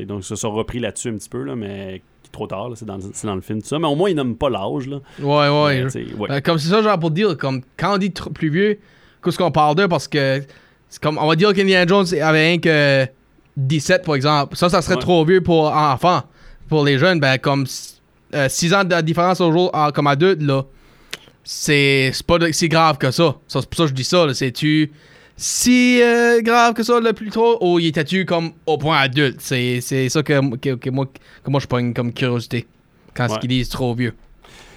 [0.07, 2.69] Donc, ils se sont repris là-dessus un petit peu, là, mais trop tard.
[2.75, 3.77] C'est dans, le- c'est dans le film, tout ça.
[3.79, 4.87] Mais au moins, ils nomment pas l'âge.
[4.87, 4.99] là.
[5.19, 5.85] Ouais, ouais.
[5.93, 6.31] Mais.
[6.35, 8.79] Euh, comme c'est ça, genre pour dire, comme quand on dit trop plus vieux,
[9.21, 9.89] qu'est-ce qu'on parle d'eux?
[9.89, 10.41] Parce que
[10.87, 13.05] c'est comme on va dire qu'Indiana Jones avait rien que
[13.57, 14.55] 17 par exemple.
[14.55, 15.01] Ça, ça serait Ouais.
[15.01, 16.23] trop vieux pour enfants.
[16.69, 20.63] Pour les jeunes, ben comme 6 ans de différence au jour comme adulte, là,
[21.51, 23.35] c'est pas si grave que ça.
[23.47, 23.61] ça.
[23.61, 24.31] C'est pour ça que je dis ça.
[24.35, 24.91] C'est-tu
[25.35, 29.37] si euh, grave que ça, le plus tôt, ou il était-tu comme au point adulte?
[29.41, 31.07] C'est ça que, que, que moi,
[31.43, 32.67] que moi je pogne comme curiosité
[33.15, 33.33] quand Ouais.
[33.33, 34.13] ce qu'ils disent trop vieux.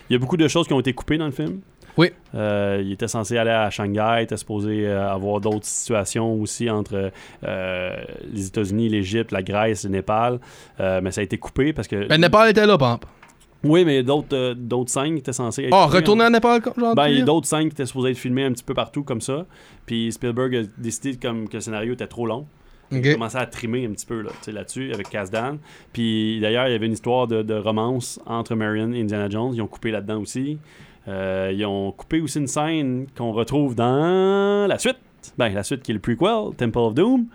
[0.08, 1.60] Il y a beaucoup de choses qui ont été coupées dans le film.
[1.98, 2.10] Oui.
[2.34, 6.70] Euh, il était censé aller à Shanghai, il était supposé euh, avoir d'autres situations aussi
[6.70, 7.10] entre
[7.44, 7.90] euh,
[8.32, 10.40] les États-Unis, l'Égypte, la Grèce, le Népal.
[10.78, 12.08] Mais ça a été coupé parce que.
[12.08, 13.08] Ben, Népal était là, par exemple.
[13.64, 15.72] Oui, mais d'autres euh, d'autres scènes qui étaient censées être.
[15.72, 16.26] Oh, coupées, retourner hein.
[16.28, 16.94] à Népal, comme genre.
[16.94, 19.04] Ben, il y a d'autres scènes qui étaient supposées être filmées un petit peu partout
[19.04, 19.46] comme ça.
[19.86, 22.46] Puis Spielberg a décidé comme que le scénario était trop long.
[22.90, 25.56] Il a commencé à trimer un petit peu là, là-dessus avec Kazdan.
[25.94, 29.52] Puis d'ailleurs, il y avait une histoire de, de romance entre Marion et Indiana Jones.
[29.54, 30.58] Ils ont coupé là-dedans aussi.
[31.08, 34.98] Euh, ils ont coupé aussi une scène qu'on retrouve dans la suite.
[35.38, 37.26] Ben, la suite qui est le prequel, Temple of Doom.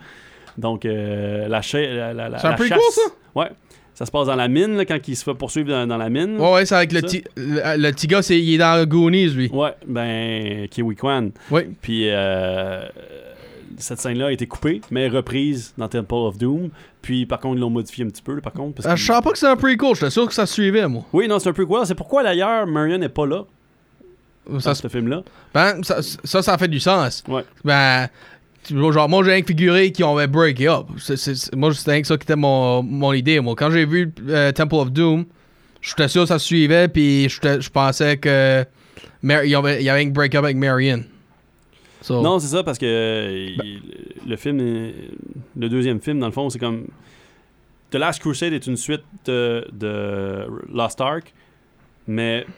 [0.60, 3.12] Donc, euh, la, la, la, la- C'est un prequel, chasse- ça?
[3.36, 3.50] Ouais.
[3.98, 6.10] Ça se passe dans la mine, là, quand il se fait poursuivre dans, dans la
[6.10, 6.40] mine.
[6.40, 7.24] Ouais, ouais, c'est avec le petit.
[7.36, 9.50] Le, le petit gars, il est dans Goonies, lui.
[9.52, 11.32] Ouais, ben, Kiwi Kwan.
[11.50, 11.68] Ouais.
[11.82, 12.84] Puis euh,
[13.78, 16.70] cette scène-là a été coupée, mais reprise dans Temple of Doom.
[17.02, 18.76] Puis par contre, ils l'ont modifié un petit peu, là, par contre.
[18.76, 20.88] Parce Euh, que- je savais pas que c'est un prequel, j'étais sûr que ça suivait,
[20.88, 21.04] moi.
[21.12, 21.86] Oui, non, c'est un prequel.
[21.88, 23.46] C'est pourquoi d'ailleurs Marion n'est pas là
[24.48, 25.24] dans ce film-là.
[25.56, 27.24] ben, ça, ça, ça fait du sens.
[27.28, 27.44] Ouais.
[27.66, 28.08] Ben,
[28.70, 30.88] genre, moi, j'ai rien figuré qu'ils ont break it up.
[31.56, 33.56] Moi, c'était rien que ça qui était mon, mon idée, moi.
[33.56, 35.26] Quand j'ai vu euh, Temple of Doom,
[35.82, 38.66] j'étais sûr que ça suivait, puis je pensais que.
[39.24, 41.04] Il y avait, y avait un break-up avec Marion.
[42.02, 43.82] So, Non, c'est ça, parce que euh, il-
[44.28, 46.88] le film, le deuxième film, dans le fond, c'est comme.
[47.90, 51.34] The Last Crusade est une suite de, de Lost Ark,
[52.06, 52.52] mais euh,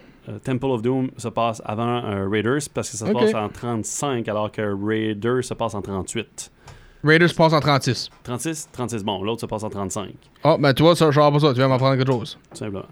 [0.43, 4.27] Temple of Doom se passe avant euh, Raiders parce que ça se passe en 35,
[4.27, 6.51] alors que Raiders se passe en 38.
[7.03, 8.09] Raiders passe en 36.
[8.23, 10.11] 36, 36, bon, l'autre se passe en 35,
[10.43, 11.49] Oh, ben, tu vois, ça, je pas ça.
[11.49, 12.37] Tu viens m'apprendre quelque chose.
[12.51, 12.85] tout simplement.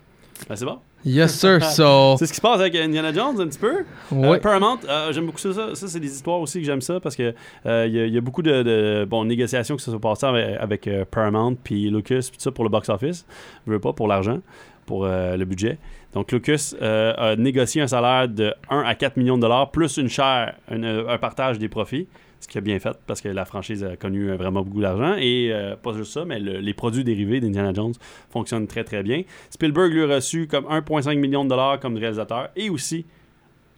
[0.48, 0.80] Ben, c'est bon.
[1.06, 1.62] Yes, sir.
[1.72, 2.16] So.
[2.18, 3.86] C'est ce qui se passe avec Indiana Jones un petit peu.
[4.12, 4.38] Ouais.
[4.38, 5.54] Euh, Paramount, euh, j'aime beaucoup ça.
[5.54, 7.34] Ça, Ça, c'est des histoires aussi que j'aime ça parce que
[7.66, 10.00] euh, il y, a- il y a beaucoup de, de bon, négociations qui se sont
[10.00, 13.26] passées avec, avec, euh, Paramount puis Lucas puis tout ça pour le box-office.
[13.66, 14.40] Je veux pas pour l'argent,
[14.86, 15.78] pour euh, le budget.
[16.14, 19.98] Donc Lucas euh, a négocié un salaire de 1 à 4 millions de dollars plus
[19.98, 22.08] une euh, un partage des profits.
[22.40, 25.16] Ce qui a bien fait parce que la franchise a connu euh, vraiment beaucoup d'argent.
[25.18, 27.94] Et euh, pas juste ça, mais le- les produits dérivés d'Indiana Jones
[28.30, 29.24] fonctionnent très très bien.
[29.50, 33.06] Spielberg lui a reçu comme 1,5 million de dollars comme réalisateur et aussi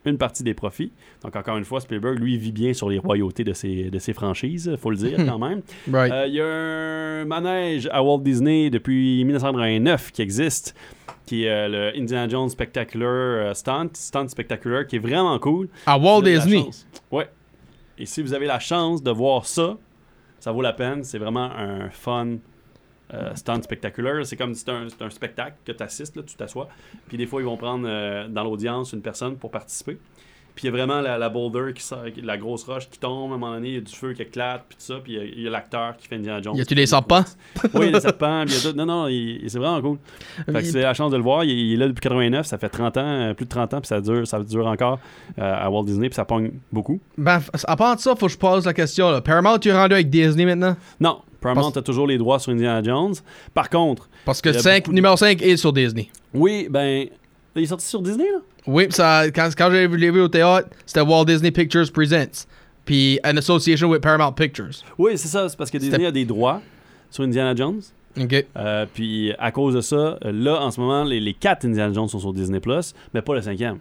[0.05, 0.91] une partie des profits.
[1.23, 4.13] Donc, encore une fois, Spielberg, lui, vit bien sur les royautés de ses, de ses
[4.13, 5.61] franchises, faut le dire quand même.
[5.91, 6.11] Right.
[6.11, 10.73] Euh, Il y a un manège à Walt Disney depuis 1989 qui existe,
[11.25, 15.67] qui est euh, le Indiana Jones Spectacular Stunt, Stunt Spectacular, qui est vraiment cool.
[15.85, 16.65] à Walt Disney.
[17.11, 17.27] Ouais.
[17.99, 19.77] Et si vous avez la chance de voir ça,
[20.39, 21.03] ça vaut la peine.
[21.03, 22.37] C'est vraiment un fun
[23.13, 24.25] euh, stunt spectaculaire.
[24.25, 26.69] C'est comme c'est un, un spectacle que tu assistes, tu t'assois.
[27.07, 29.99] Puis des fois, ils vont prendre euh, dans l'audience une personne pour participer.
[30.59, 33.31] Puis il y a vraiment la, la boulder, qui sort, la grosse roche qui tombe.
[33.31, 34.95] À un moment donné, il y a du feu qui éclate, puis tout ça.
[35.01, 36.55] Puis il y a- l'acteur qui fait Indiana Jones.
[36.57, 37.23] Y a-tu des serpents?
[37.73, 38.43] Oui, il y a des serpents.
[38.45, 38.77] puis il y a tout.
[38.77, 39.07] Non, non,
[39.47, 39.97] c'est vraiment cool.
[40.45, 41.45] Fait que c'est la chance de le voir.
[41.45, 43.79] Il, il est là depuis 89, ça fait 30 ans, euh, plus de 30 ans,
[43.79, 44.99] puis ça dure, ça dure encore
[45.39, 46.99] euh, à Walt Disney, puis ça pogne beaucoup.
[47.17, 49.09] Ben, à part de ça, faut que je pose la question.
[49.11, 49.21] Là.
[49.21, 50.75] Paramount, tu es rendu avec Disney maintenant?
[50.99, 53.13] Non, Paramount Parce- a toujours les droits sur Indiana Jones.
[53.53, 56.09] Par contre, Parce que Il y a cinq- beaucoup de- numéro 5 est sur Disney.
[56.33, 57.07] oui, ben,
[57.55, 58.39] il est sorti sur Disney, là?
[58.67, 62.45] Oui, ça, quand, quand j'ai vu au théâtre, c'était Walt Disney Pictures Presents.
[62.85, 64.83] Puis, an association with Paramount Pictures.
[64.97, 66.61] Oui, c'est ça, c'est parce que Disney a des droits
[67.09, 67.81] sur Indiana Jones.
[68.19, 68.45] OK.
[68.57, 72.07] Euh, puis à cause de ça, là, en ce moment, les, les quatre Indiana Jones
[72.07, 72.59] sont sur Disney+,
[73.13, 73.77] mais pas le cinquième.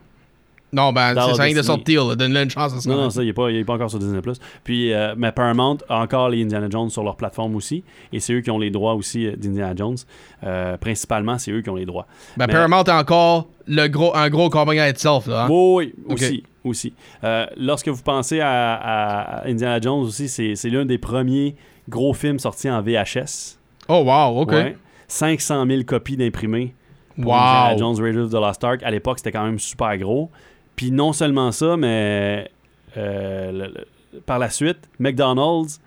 [0.73, 2.15] Non, ben, c'est rien de sortir.
[2.17, 2.91] Donne-le une chance à ça.
[2.91, 4.21] Non, non, ça, il n'est pas, pas encore sur Disney+.
[4.65, 7.85] Puis, euh, mais Paramount a encore les Indiana Jones sur leur plateforme aussi.
[8.13, 9.97] Et c'est eux qui ont les droits aussi euh, d'Indiana Jones.
[10.45, 12.07] Euh, principalement, c'est eux qui ont les droits.
[12.37, 15.45] Ben, Mais- Paramount a encore le gros, un gros compagnie à itself, là.
[15.45, 15.49] hein.
[15.51, 16.43] Oui, oui, aussi.
[16.65, 16.93] aussi.
[17.25, 21.55] Euh, lorsque vous pensez à, à Indiana Jones aussi, c'est l'un des premiers
[21.89, 23.57] gros films sortis en VHS.
[23.89, 24.53] Oh, wow, OK.
[24.53, 24.77] Ouais.
[25.07, 26.75] 500 000 copies d'imprimés
[27.17, 27.33] Wow.
[27.35, 28.81] Indiana Jones Raiders of the Lost Ark.
[28.85, 30.31] À l'époque, c'était quand même super gros.
[30.79, 32.51] Puis non seulement ça, mais
[32.97, 33.67] euh, le-
[34.15, 35.81] le- par la suite, McDonald's,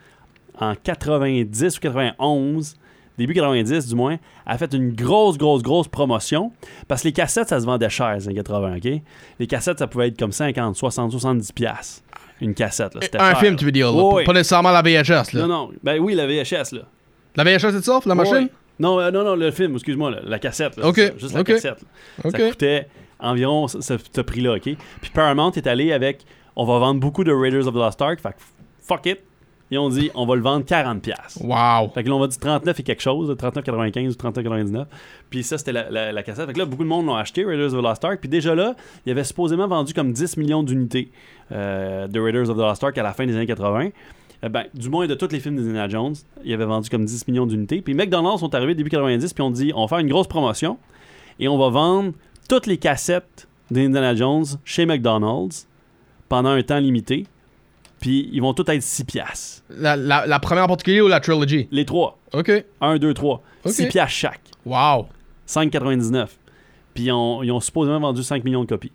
[0.59, 2.75] en 90 ou 91,
[3.17, 6.51] début 90 du moins, a fait une grosse, grosse, grosse promotion.
[6.89, 9.01] Parce que les cassettes, ça se vendait cher, les années 80, OK?
[9.39, 12.03] Les cassettes, ça pouvait être comme 50, 60, 70 piastres.
[12.41, 13.01] Une cassette, là.
[13.19, 13.39] Un cher.
[13.39, 14.03] film, tu veux dire, là.
[14.03, 15.41] Oui, Pas- nécessairement la VHS, là.
[15.41, 15.69] Non, non.
[15.83, 16.81] Ben oui, la VHS, là.
[17.37, 18.49] La VHS itself, la machine?
[18.79, 20.75] Non, euh, non, non, le film, excuse-moi, la, la cassette.
[20.77, 21.81] là, Ok, c'est ça, juste la cassette.
[21.81, 22.29] là.
[22.29, 22.31] OK.
[22.37, 22.87] Ça coûtait
[23.21, 24.63] environ ce, ce- ce prix-là, OK?
[25.01, 28.19] Puis Paramount est allé avec on va vendre beaucoup de Raiders of the Lost Ark,
[28.21, 28.35] fait que
[28.81, 29.19] fuck it.
[29.73, 30.99] Ils ont dit on va le vendre 40$.
[30.99, 31.41] piastres.
[31.41, 31.89] Wow.
[31.93, 34.85] Fait que là, on va dire 39 et quelque chose, 39,95 ou 39,99.
[35.29, 36.45] Puis ça, c'était la, la- la cassette.
[36.47, 38.17] Fait que là, beaucoup de monde l'ont acheté, Raiders of the Lost Ark.
[38.19, 41.09] Puis déjà là, il y avait supposément vendu comme 10 millions d'unités
[41.53, 43.89] euh, de Raiders of the Lost Ark à la fin des années 80.
[44.43, 47.05] Euh, ben, du moins de tous les films d'Indiana Jones, il y avait vendu comme
[47.05, 47.81] 10 millions d'unités.
[47.81, 50.77] Puis McDonald's sont arrivés début 90, puis on dit on va faire une grosse promotion
[51.39, 52.11] et on va vendre
[52.51, 55.69] toutes les cassettes d'Indiana Jones chez McDonald's
[56.27, 57.25] pendant un temps limité.
[58.01, 59.63] Puis ils vont toutes être 6 piastres.
[59.69, 61.69] La, première en particulier ou la trilogy?
[61.71, 62.19] Les trois.
[62.33, 62.51] OK.
[62.81, 63.41] 1, 2, 3.
[63.65, 64.41] 6 piastres chaque.
[64.65, 65.07] Wow.
[65.47, 66.27] 5,99.
[66.93, 68.91] Puis ils ont, ils ont supposément vendu 5 millions de copies.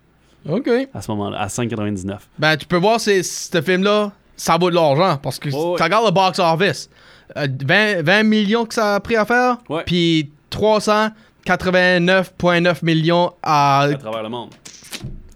[0.47, 0.69] OK.
[0.93, 2.19] À ce moment-là, à 5,99.
[2.37, 5.17] Ben, tu peux voir, c'est, ce film-là, ça vaut de l'argent.
[5.17, 6.91] Parce que oh, tu le box office.
[7.35, 9.57] Euh, 20, 20, millions que ça a pris à faire?
[9.87, 11.09] Puis 300
[11.47, 13.87] 89,9 millions à...
[13.97, 14.49] travers le monde.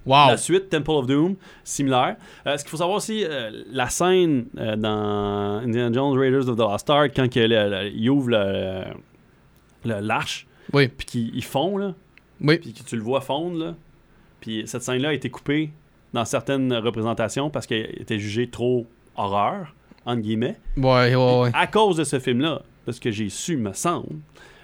[0.05, 0.31] Wow.
[0.31, 2.17] La suite, Temple of Doom, similaire.
[2.45, 6.57] Euh, ce qu'il faut savoir aussi, euh, la scène euh, dans Indiana Jones Raiders of
[6.57, 8.83] the Lost Ark, quand il, il, ouvre le,
[9.85, 11.93] le, l'arche, puis qu'il fond, là,
[12.41, 13.75] puis que tu le vois fondre,
[14.41, 15.71] puis cette scène-là a été coupée
[16.13, 18.85] dans certaines représentations parce qu'elle était jugée trop
[19.15, 19.73] horreur,
[20.05, 20.57] entre guillemets.
[20.75, 21.13] Ouais.
[21.53, 24.19] À cause de ce film-là, parce que j'ai su, me semble,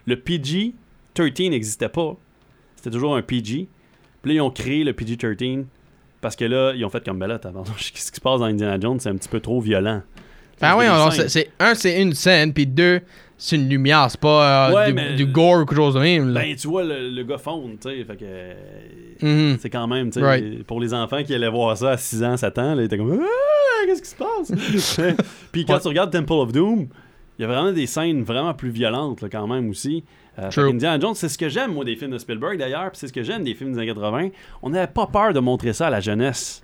[0.08, 0.74] le PG
[1.24, 2.16] PG-13 n'existait pas.
[2.76, 3.68] C'était toujours un PG.
[4.22, 5.66] Puis là, ils ont créé le PG-13
[6.22, 7.40] parce que là, ils ont fait comme, ben là,
[7.94, 9.00] qu'est-ce qui se passe dans Indiana Jones?
[9.00, 10.02] C'est un petit peu trop violent.
[10.60, 10.86] Ben oui,
[11.30, 13.02] c'est, un, c'est une scène, puis deux,
[13.38, 14.08] c'est une lumière.
[14.10, 16.34] C'est pas euh, Ouais, du, mais- du gore ou quelque chose de même.
[16.34, 16.42] Là.
[16.42, 19.26] Ben, tu vois, le, le gars fond, tu sais, fait que...
[19.26, 19.58] Mhm.
[19.60, 20.64] C'est quand même, tu sais, Right.
[20.64, 22.98] pour les enfants qui allaient voir ça à 6 ans, 7 ans, là, ils étaient
[22.98, 25.16] comme Ah, qu'est-ce qui se passe?
[25.52, 25.80] Puis quand Ouais.
[25.80, 26.88] tu regardes Temple of Doom,
[27.38, 30.04] il y a vraiment des scènes vraiment plus violentes là, quand même aussi.
[30.40, 30.70] Euh.
[30.70, 33.14] Indiana Jones, c'est ce que j'aime moi des films de Spielberg d'ailleurs, puis c'est ce
[33.14, 34.30] que j'aime des films des années 80.
[34.62, 36.62] On n'avait pas peur de montrer ça à la jeunesse.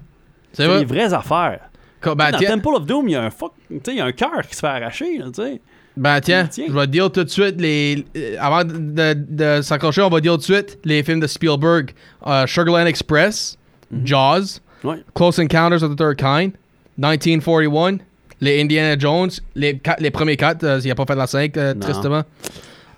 [0.51, 0.79] C'est vrai.
[0.79, 1.61] des vraies affaires.
[2.03, 4.01] Ben, dans tiens, Temple of Doom, il y a un fuck, tu sais, il y
[4.01, 5.61] a un cœur qui se fait arracher, tu sais.
[5.95, 6.65] ben, tiens, Tiens.
[6.67, 8.73] je vais te dire tout de suite, les, euh, avant de,
[9.13, 11.91] de, de s'accrocher, on va dire tout de suite les films de Spielberg
[12.27, 13.57] euh, Sugarland Express,
[13.89, 14.05] Mhm.
[14.07, 14.97] Jaws, Ouais.
[15.15, 16.51] Close Encounters of the Third Kind,
[16.97, 17.99] 1941,
[18.41, 21.55] les Indiana Jones, les, quatre- les premiers quatre, euh, il a pas fait la 5,
[21.57, 21.79] euh, Non.
[21.79, 22.23] tristement.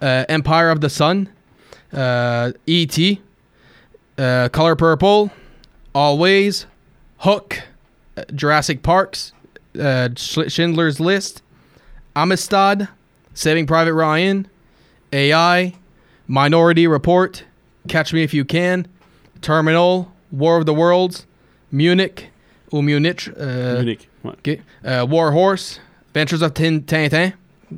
[0.01, 1.29] Euh, Empire of the Sun,
[1.93, 3.21] euh, E.T.,
[4.19, 5.31] euh, Color Purple,
[5.93, 6.65] Always,
[7.19, 7.61] Hook,
[8.17, 9.31] euh, Jurassic Parks,
[9.79, 11.41] uh, Sch- Schindler's List,
[12.15, 12.87] Amistad,
[13.33, 14.47] Saving Private Ryan,
[15.13, 15.73] AI,
[16.27, 17.43] Minority Report,
[17.87, 18.87] Catch Me If You Can,
[19.41, 21.25] Terminal, War of the Worlds,
[21.71, 22.27] Munich,
[22.73, 24.09] ou uh, Munich, euh, Unique.
[24.23, 24.33] Ouais.
[24.33, 25.79] ok, euh, War Horse,
[26.13, 27.33] Ventures of Tin- Tintin,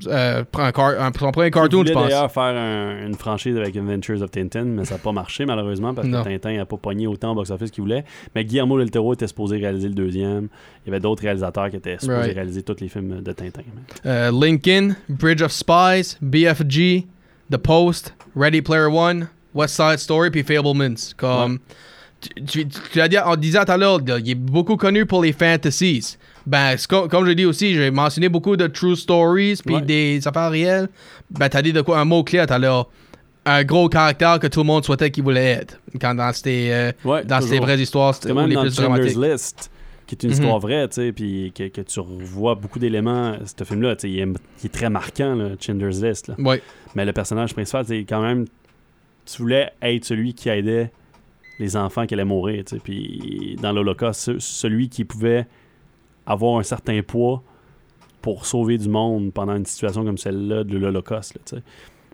[0.07, 2.03] euh, un un- son premier cartoon, Il je pense.
[2.03, 5.93] d'ailleurs faire un- une franchise avec Adventures of Tintin, mais ça n'a pas marché malheureusement
[5.93, 6.23] parce Non.
[6.23, 8.05] que Tintin n'a pas pogné autant au box-office qu'il voulait.
[8.35, 10.47] Mais Guillermo del Toro était supposé réaliser le deuxième.
[10.85, 12.35] Il y avait d'autres réalisateurs qui étaient supposés Right.
[12.35, 13.61] réaliser tous les films de Tintin.
[14.05, 17.05] Euh, Lincoln, Bridge of Spies, BFG,
[17.51, 21.13] The Post, Ready Player One, West Side Story, puis Fablemans.
[21.17, 21.59] Comme,
[22.47, 25.33] tu- tu l'as dit, on disait tout à l'heure, il est beaucoup connu pour les
[25.33, 26.17] fantasies.
[26.45, 26.75] Ben,
[27.09, 29.81] comme je dis aussi, j'ai mentionné beaucoup de true stories, puis Ouais.
[29.81, 30.87] des affaires réelles.
[31.29, 32.87] Ben, t'as dit de quoi un mot clé tout à l'heure.
[33.45, 35.79] Un gros caractère que tout le monde souhaitait qu'il voulait être.
[36.01, 37.65] Quand dans ces, euh, Ouais, dans ces toujours.
[37.65, 39.17] vraies histoires, c'était les dans plus dramatiques.
[39.17, 39.71] List,
[40.05, 40.33] qui est une Mhm.
[40.35, 43.37] histoire vraie, tu sais, puis que, que tu revois beaucoup d'éléments.
[43.45, 46.27] Ce film-là, tu sais, il, est- il est très marquant, là, Chandler's List.
[46.29, 46.35] là.
[46.39, 46.61] Ouais.
[46.95, 48.45] Mais le personnage principal, c'est quand même.
[49.25, 50.91] Tu voulais être celui qui aidait
[51.59, 52.81] les enfants qui allaient mourir, tu sais.
[52.83, 55.47] Puis dans l'Holocauste, ce- celui qui pouvait
[56.25, 57.43] avoir un certain poids
[58.21, 61.39] pour sauver du monde pendant une situation comme celle-là de l'Holocauste,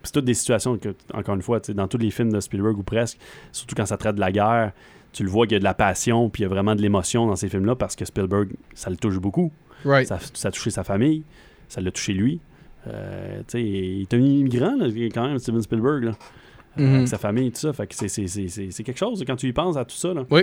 [0.03, 2.83] c'est toutes des situations que, encore une fois, dans tous les films de Spielberg ou
[2.83, 3.17] presque,
[3.51, 4.73] surtout quand ça traite de la guerre,
[5.13, 6.81] tu le vois qu'il y a de la passion, puis il y a vraiment de
[6.81, 9.51] l'émotion dans ces films-là, parce que Spielberg, ça le touche beaucoup.
[9.85, 10.07] Right.
[10.07, 11.23] Ça, ça a touché sa famille,
[11.69, 12.39] ça l'a touché lui.
[12.87, 16.11] Euh, tu sais, il est un immigrant, là, quand même, Steven Spielberg, là,
[16.77, 16.95] Mhm.
[16.95, 17.73] avec sa famille, tout ça.
[17.73, 20.13] Fait que c'est- quelque chose quand tu y penses à tout ça.
[20.13, 20.23] Là.
[20.29, 20.41] Oui,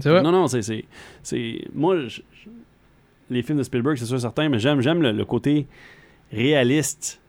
[0.00, 0.22] c'est vrai.
[0.22, 0.84] Non, non, c'est.
[1.74, 2.48] Moi, je- je-
[3.30, 5.66] les films de Spielberg, c'est sûr certain, mais j'aime le, le côté
[6.32, 7.20] réaliste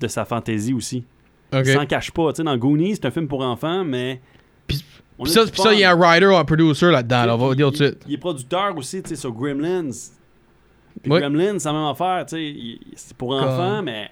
[0.00, 1.04] de sa fantaisie aussi.
[1.52, 1.62] Ok.
[1.66, 2.32] Il s'en cache pas.
[2.32, 4.20] Tu sais, dans Goonies, c'est un film pour enfants, mais.
[4.66, 4.84] Puis-
[5.24, 7.78] ça, il y a un writer ou un producer là-dedans, là, on va dire tout
[7.78, 8.02] de suite.
[8.06, 9.90] Il est producteur aussi, tu sais, sur Gremlins.
[11.02, 11.20] Puis Oui.
[11.20, 12.44] Gremlins, c'est la même affaire, tu sais.
[12.44, 14.10] il- C'est pour Comme- enfants, mais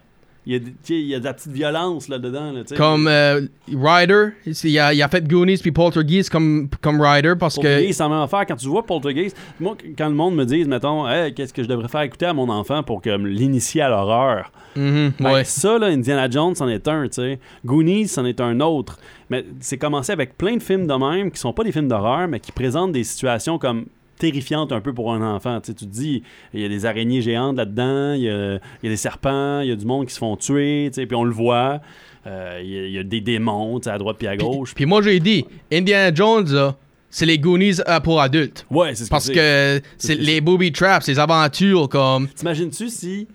[0.48, 2.52] il y, a, il y a de la petite violence là-dedans.
[2.52, 2.62] Là.
[2.74, 4.28] Comme euh, Ryder,
[4.64, 7.60] il a, il a fait Goonies puis Poltergeist comme, comme Ryder parce que.
[7.60, 8.46] Poltergeist, c'est la même affaire.
[8.46, 11.68] Quand tu vois Poltergeist, moi, quand le monde me dit, mettons, Hey, qu'est-ce que je
[11.68, 15.44] devrais faire écouter à mon enfant pour que l'initier à l'horreur, Mhm, Ben, ouais.
[15.44, 17.38] ça, là, Indiana Jones, c'en est un, sais.
[17.64, 18.98] Goonies, c'en est un autre.
[19.28, 22.26] Mais c'est commencé avec plein de films de même qui sont pas des films d'horreur,
[22.28, 23.84] mais qui présentent des situations comme
[24.18, 25.60] terrifiantes un peu pour un enfant.
[25.60, 26.22] Tu sais, tu te dis,
[26.54, 29.60] il y a des araignées géantes là-dedans, il y a, il y a des serpents,
[29.60, 31.80] il y a du monde qui se font tuer, tu sais, puis on le voit.
[32.26, 34.36] Euh, il, y a, il y a des démons, tu sais, à droite puis à
[34.36, 34.74] gauche.
[34.74, 36.76] puis moi, j'ai dit, Indiana Jones, là,
[37.10, 38.66] c'est les Goonies euh, pour adultes.
[38.70, 42.28] Ouais, c'est ce Parce que c'est les booby traps, les aventures comme.
[42.28, 43.26] T'imagines-tu si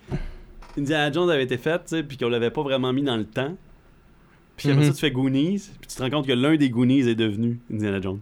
[0.78, 3.24] Indiana Jones avait été fait, tu sais, puis qu'on l'avait pas vraiment mis dans le
[3.24, 3.56] temps?
[4.56, 4.88] Puis après Mhm.
[4.90, 7.58] ça, tu fais Goonies, puis tu te rends compte que l'un des Goonies est devenu
[7.72, 8.20] Indiana Jones?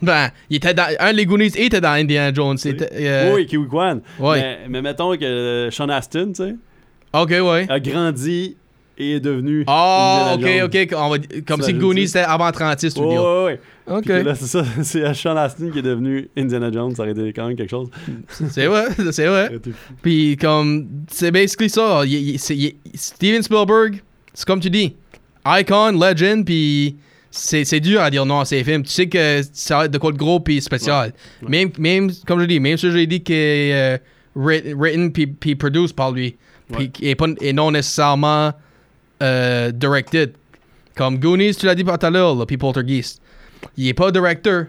[0.00, 2.56] Ben, il était dans, un des Goonies était dans Indiana Jones.
[2.56, 4.00] C'était, euh, Oui, Kiwi Kwan.
[4.18, 4.40] Ouais.
[4.40, 6.54] Mais, mais mettons que euh, Sean Astin, tu sais,
[7.12, 7.66] Ok, ouais.
[7.68, 8.56] a grandi
[9.00, 9.64] et est devenu.
[9.68, 10.62] Oh, ok, Jones.
[10.64, 10.88] ok.
[10.96, 11.72] on va- comme si?
[11.74, 13.44] Goonies c'était avant 36 Ouais, studio.
[13.44, 13.60] ouais, ouais.
[13.96, 14.06] Ok.
[14.06, 16.94] Là, c'est ça, c'est Sean Astin qui est devenu Indiana Jones.
[16.94, 17.88] Ça aurait été quand même quelque chose.
[18.50, 19.50] C'est vrai, c'est vrai.
[20.02, 22.02] Puis comme, c'est basically ça.
[22.04, 24.02] Il- il- c'est- il- Steven Spielberg,
[24.34, 24.94] c'est comme tu dis,
[25.46, 26.96] icon, legend, puis
[27.30, 28.82] c'est c'est dur à dire non à ces films.
[28.82, 31.12] Tu sais que ça va être de quoi de gros puis spécial.
[31.46, 33.98] Même, même, comme je dis, même si j'ai dit est euh,
[34.36, 36.36] writ- written puis produced par lui,
[37.00, 38.52] et, pas, et non nécessairement
[39.22, 40.32] euh, directed.
[40.96, 43.20] Comme Goonies, tu l'as dit tout à l'heure, puis Poltergeist.
[43.76, 44.66] Il est pas directeur,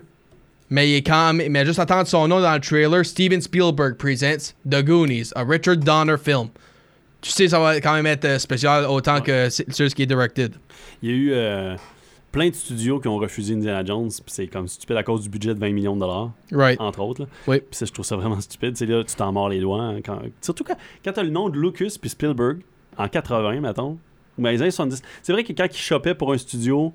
[0.70, 3.96] mais il est quand même, mais juste attendre son nom dans le trailer, Steven Spielberg
[3.98, 6.50] presents The Goonies, a Richard Donner film.
[7.22, 10.06] Tu sais, ça va quand même être euh, spécial autant que c'est- celui qui est
[10.06, 10.54] directed.
[11.02, 11.76] Il y a eu euh,
[12.32, 14.10] plein de studios qui ont refusé Indiana Jones.
[14.10, 16.80] Puis c'est comme stupide à cause du budget de 20 millions de dollars, Right.
[16.80, 17.28] entre autres.
[17.48, 17.58] Oui.
[17.60, 18.76] Puis ça, je trouve ça vraiment stupide.
[18.78, 19.82] C'est là, tu t'en mords les doigts.
[19.82, 22.60] hein, quand- surtout quand, quand t'as le nom de Lucas puis Spielberg
[22.98, 23.98] en 80, mettons.
[24.38, 25.02] Ou dans les années 70.
[25.22, 26.94] C'est vrai que quand ils chopaient pour un studio,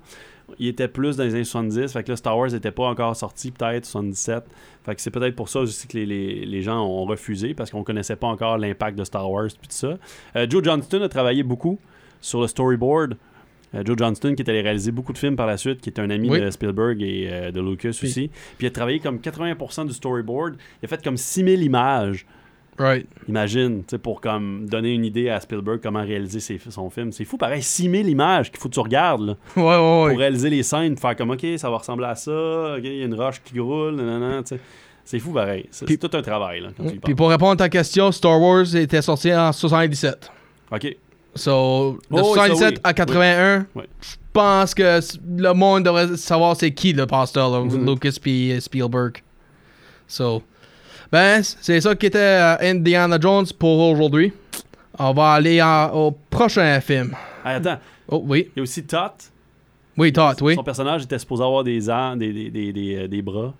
[0.59, 1.91] il était plus dans les années 70.
[1.93, 4.43] Fait que là, Star Wars n'était pas encore sorti, peut-être, 77.
[4.83, 7.71] Fait que c'est peut-être pour ça aussi que les, les- les gens ont refusé, parce
[7.71, 9.97] qu'on connaissait pas encore l'impact de Star Wars puis tout ça.
[10.35, 11.79] Euh, Joe Johnston a travaillé beaucoup
[12.21, 13.17] sur le storyboard.
[13.73, 15.99] Euh, Joe Johnston qui est allé réaliser beaucoup de films par la suite, qui est
[15.99, 16.39] un ami Oui.
[16.39, 18.29] de Spielberg et euh, de Lucas aussi.
[18.57, 20.55] Puis il a travaillé comme 80% du storyboard.
[20.81, 22.25] Il a fait comme 6000 images.
[22.77, 23.07] Right.
[23.29, 27.13] Imagine, tu sais, pour comme donner une idée à Spielberg comment réaliser ses- son film.
[27.13, 30.15] C'est fou, pareil, 6000 images qu'il faut que tu regardes là, Ouais, ouais, pour ouais.
[30.17, 33.05] réaliser les scènes, faire comme, OK, ça va ressembler à ça, OK, il y a
[33.05, 34.59] une roche qui roule, nanana, tu sais.
[35.05, 35.67] C'est fou, pareil.
[35.71, 38.41] C'est tout un travail, là, quand tu y Puis pour répondre à ta question, Star
[38.41, 40.29] Wars était sorti en 77.
[40.71, 40.97] OK.
[41.35, 42.79] So, de Oh, oui, ça, 77 oui.
[42.83, 43.83] à 81, Oui.
[44.01, 44.99] je pense que
[45.37, 47.85] le monde devrait savoir c'est qui le pasteur, là, Mhm.
[47.85, 49.21] Lucas puis Spielberg.
[50.07, 50.43] So,
[51.11, 54.31] ben, c'est ça qui était euh, Indiana Jones pour aujourd'hui.
[54.97, 57.13] On va aller en- au prochain film.
[57.45, 58.49] Hey, attends, Oh, oui.
[58.55, 59.11] il y a aussi Tot.
[59.97, 60.55] Oui, Todd, oui.
[60.55, 63.53] Son personnage était supposé avoir des, armes, des, des, des, des, euh, des bras,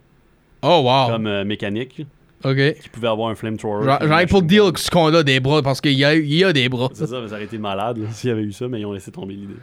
[0.61, 1.11] Oh, wow.
[1.11, 2.05] comme euh, mécaniques,
[2.45, 2.79] OK.
[2.81, 3.85] qui pouvaient avoir un flamethrower.
[3.85, 4.77] J'en ai machine dire gun.
[4.77, 6.89] ce qu'on a des bras parce qu'il y a, il y a des bras.
[6.93, 8.93] C'est ça, mais ça aurait été malade s'il y avait eu ça, mais ils ont
[8.93, 9.55] laissé tomber l'idée.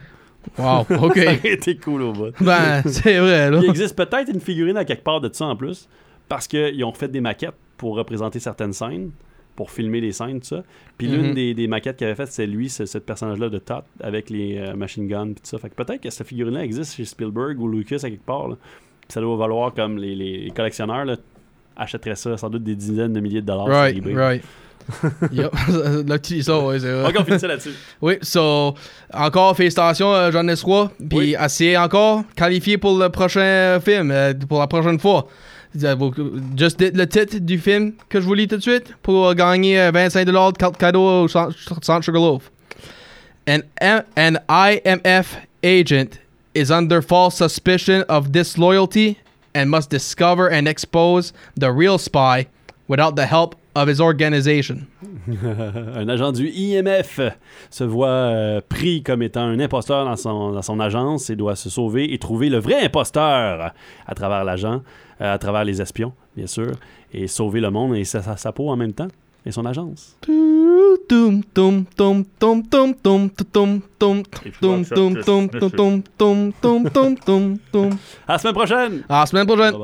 [0.59, 1.17] Wow, ça OK.
[1.17, 2.33] aurait été cool au bout.
[2.41, 3.61] ben, c'est vrai, là.
[3.63, 5.89] Il existe peut-être une figurine à quelque part de ça en plus,
[6.29, 9.11] parce qu'ils ont fait des maquettes pour représenter certaines scènes,
[9.55, 10.65] pour filmer les scènes, tout ça.
[10.99, 11.35] Puis l'une Mhm.
[11.35, 14.57] des, des maquettes qu'il avait faites, c'est lui, ce, ce personnage-là de Todd, avec les
[14.59, 15.59] euh, machine guns, puis tout ça.
[15.59, 18.49] Fait que peut-être que cette figurine-là existe chez Spielberg ou Lucas à quelque part.
[18.49, 18.57] là.
[19.09, 21.17] Ça doit valoir comme les, les collectionneurs là,
[21.77, 24.15] achèteraient ça sans doute des dizaines de milliers de dollars Right, sur eBay.
[24.21, 24.43] right.
[26.43, 27.09] Ça, ouais, c'est vrai.
[27.11, 27.71] Ok, on finit ça là-dessus.
[28.03, 28.75] Oui, so,
[29.13, 30.31] encore félicitations, euh,
[30.65, 30.91] Roy.
[31.09, 31.37] Puis Oui.
[31.37, 35.27] assez encore qualifié pour le prochain film, euh, pour la prochaine fois.
[35.83, 35.97] Euh,
[36.59, 39.81] Juste le titre du film que je vous lis tout de suite pour euh, gagner
[39.81, 42.51] euh, 25 de carte cadeau au Centre Centre Sugarloaf.
[43.49, 46.19] An, M- an IMF agent
[46.55, 49.17] is under false suspicion of disloyalty
[49.55, 52.47] and must discover and expose the real spy
[52.89, 54.87] without the help of his organization.
[55.95, 57.21] un agent du IMF
[57.71, 61.57] se voit euh, pris comme étant un imposteur dans son, dans son agence et doit
[61.57, 63.73] se sauver et trouver le vrai imposteur
[64.07, 64.83] à travers l'agent,
[65.21, 66.73] euh, à travers les espions, bien sûr,
[67.13, 69.09] et sauver le monde et sa, peau en même temps
[69.45, 70.17] et son agence.
[78.29, 79.05] À semaine prochaine!
[79.09, 79.75] À semaine prochaine!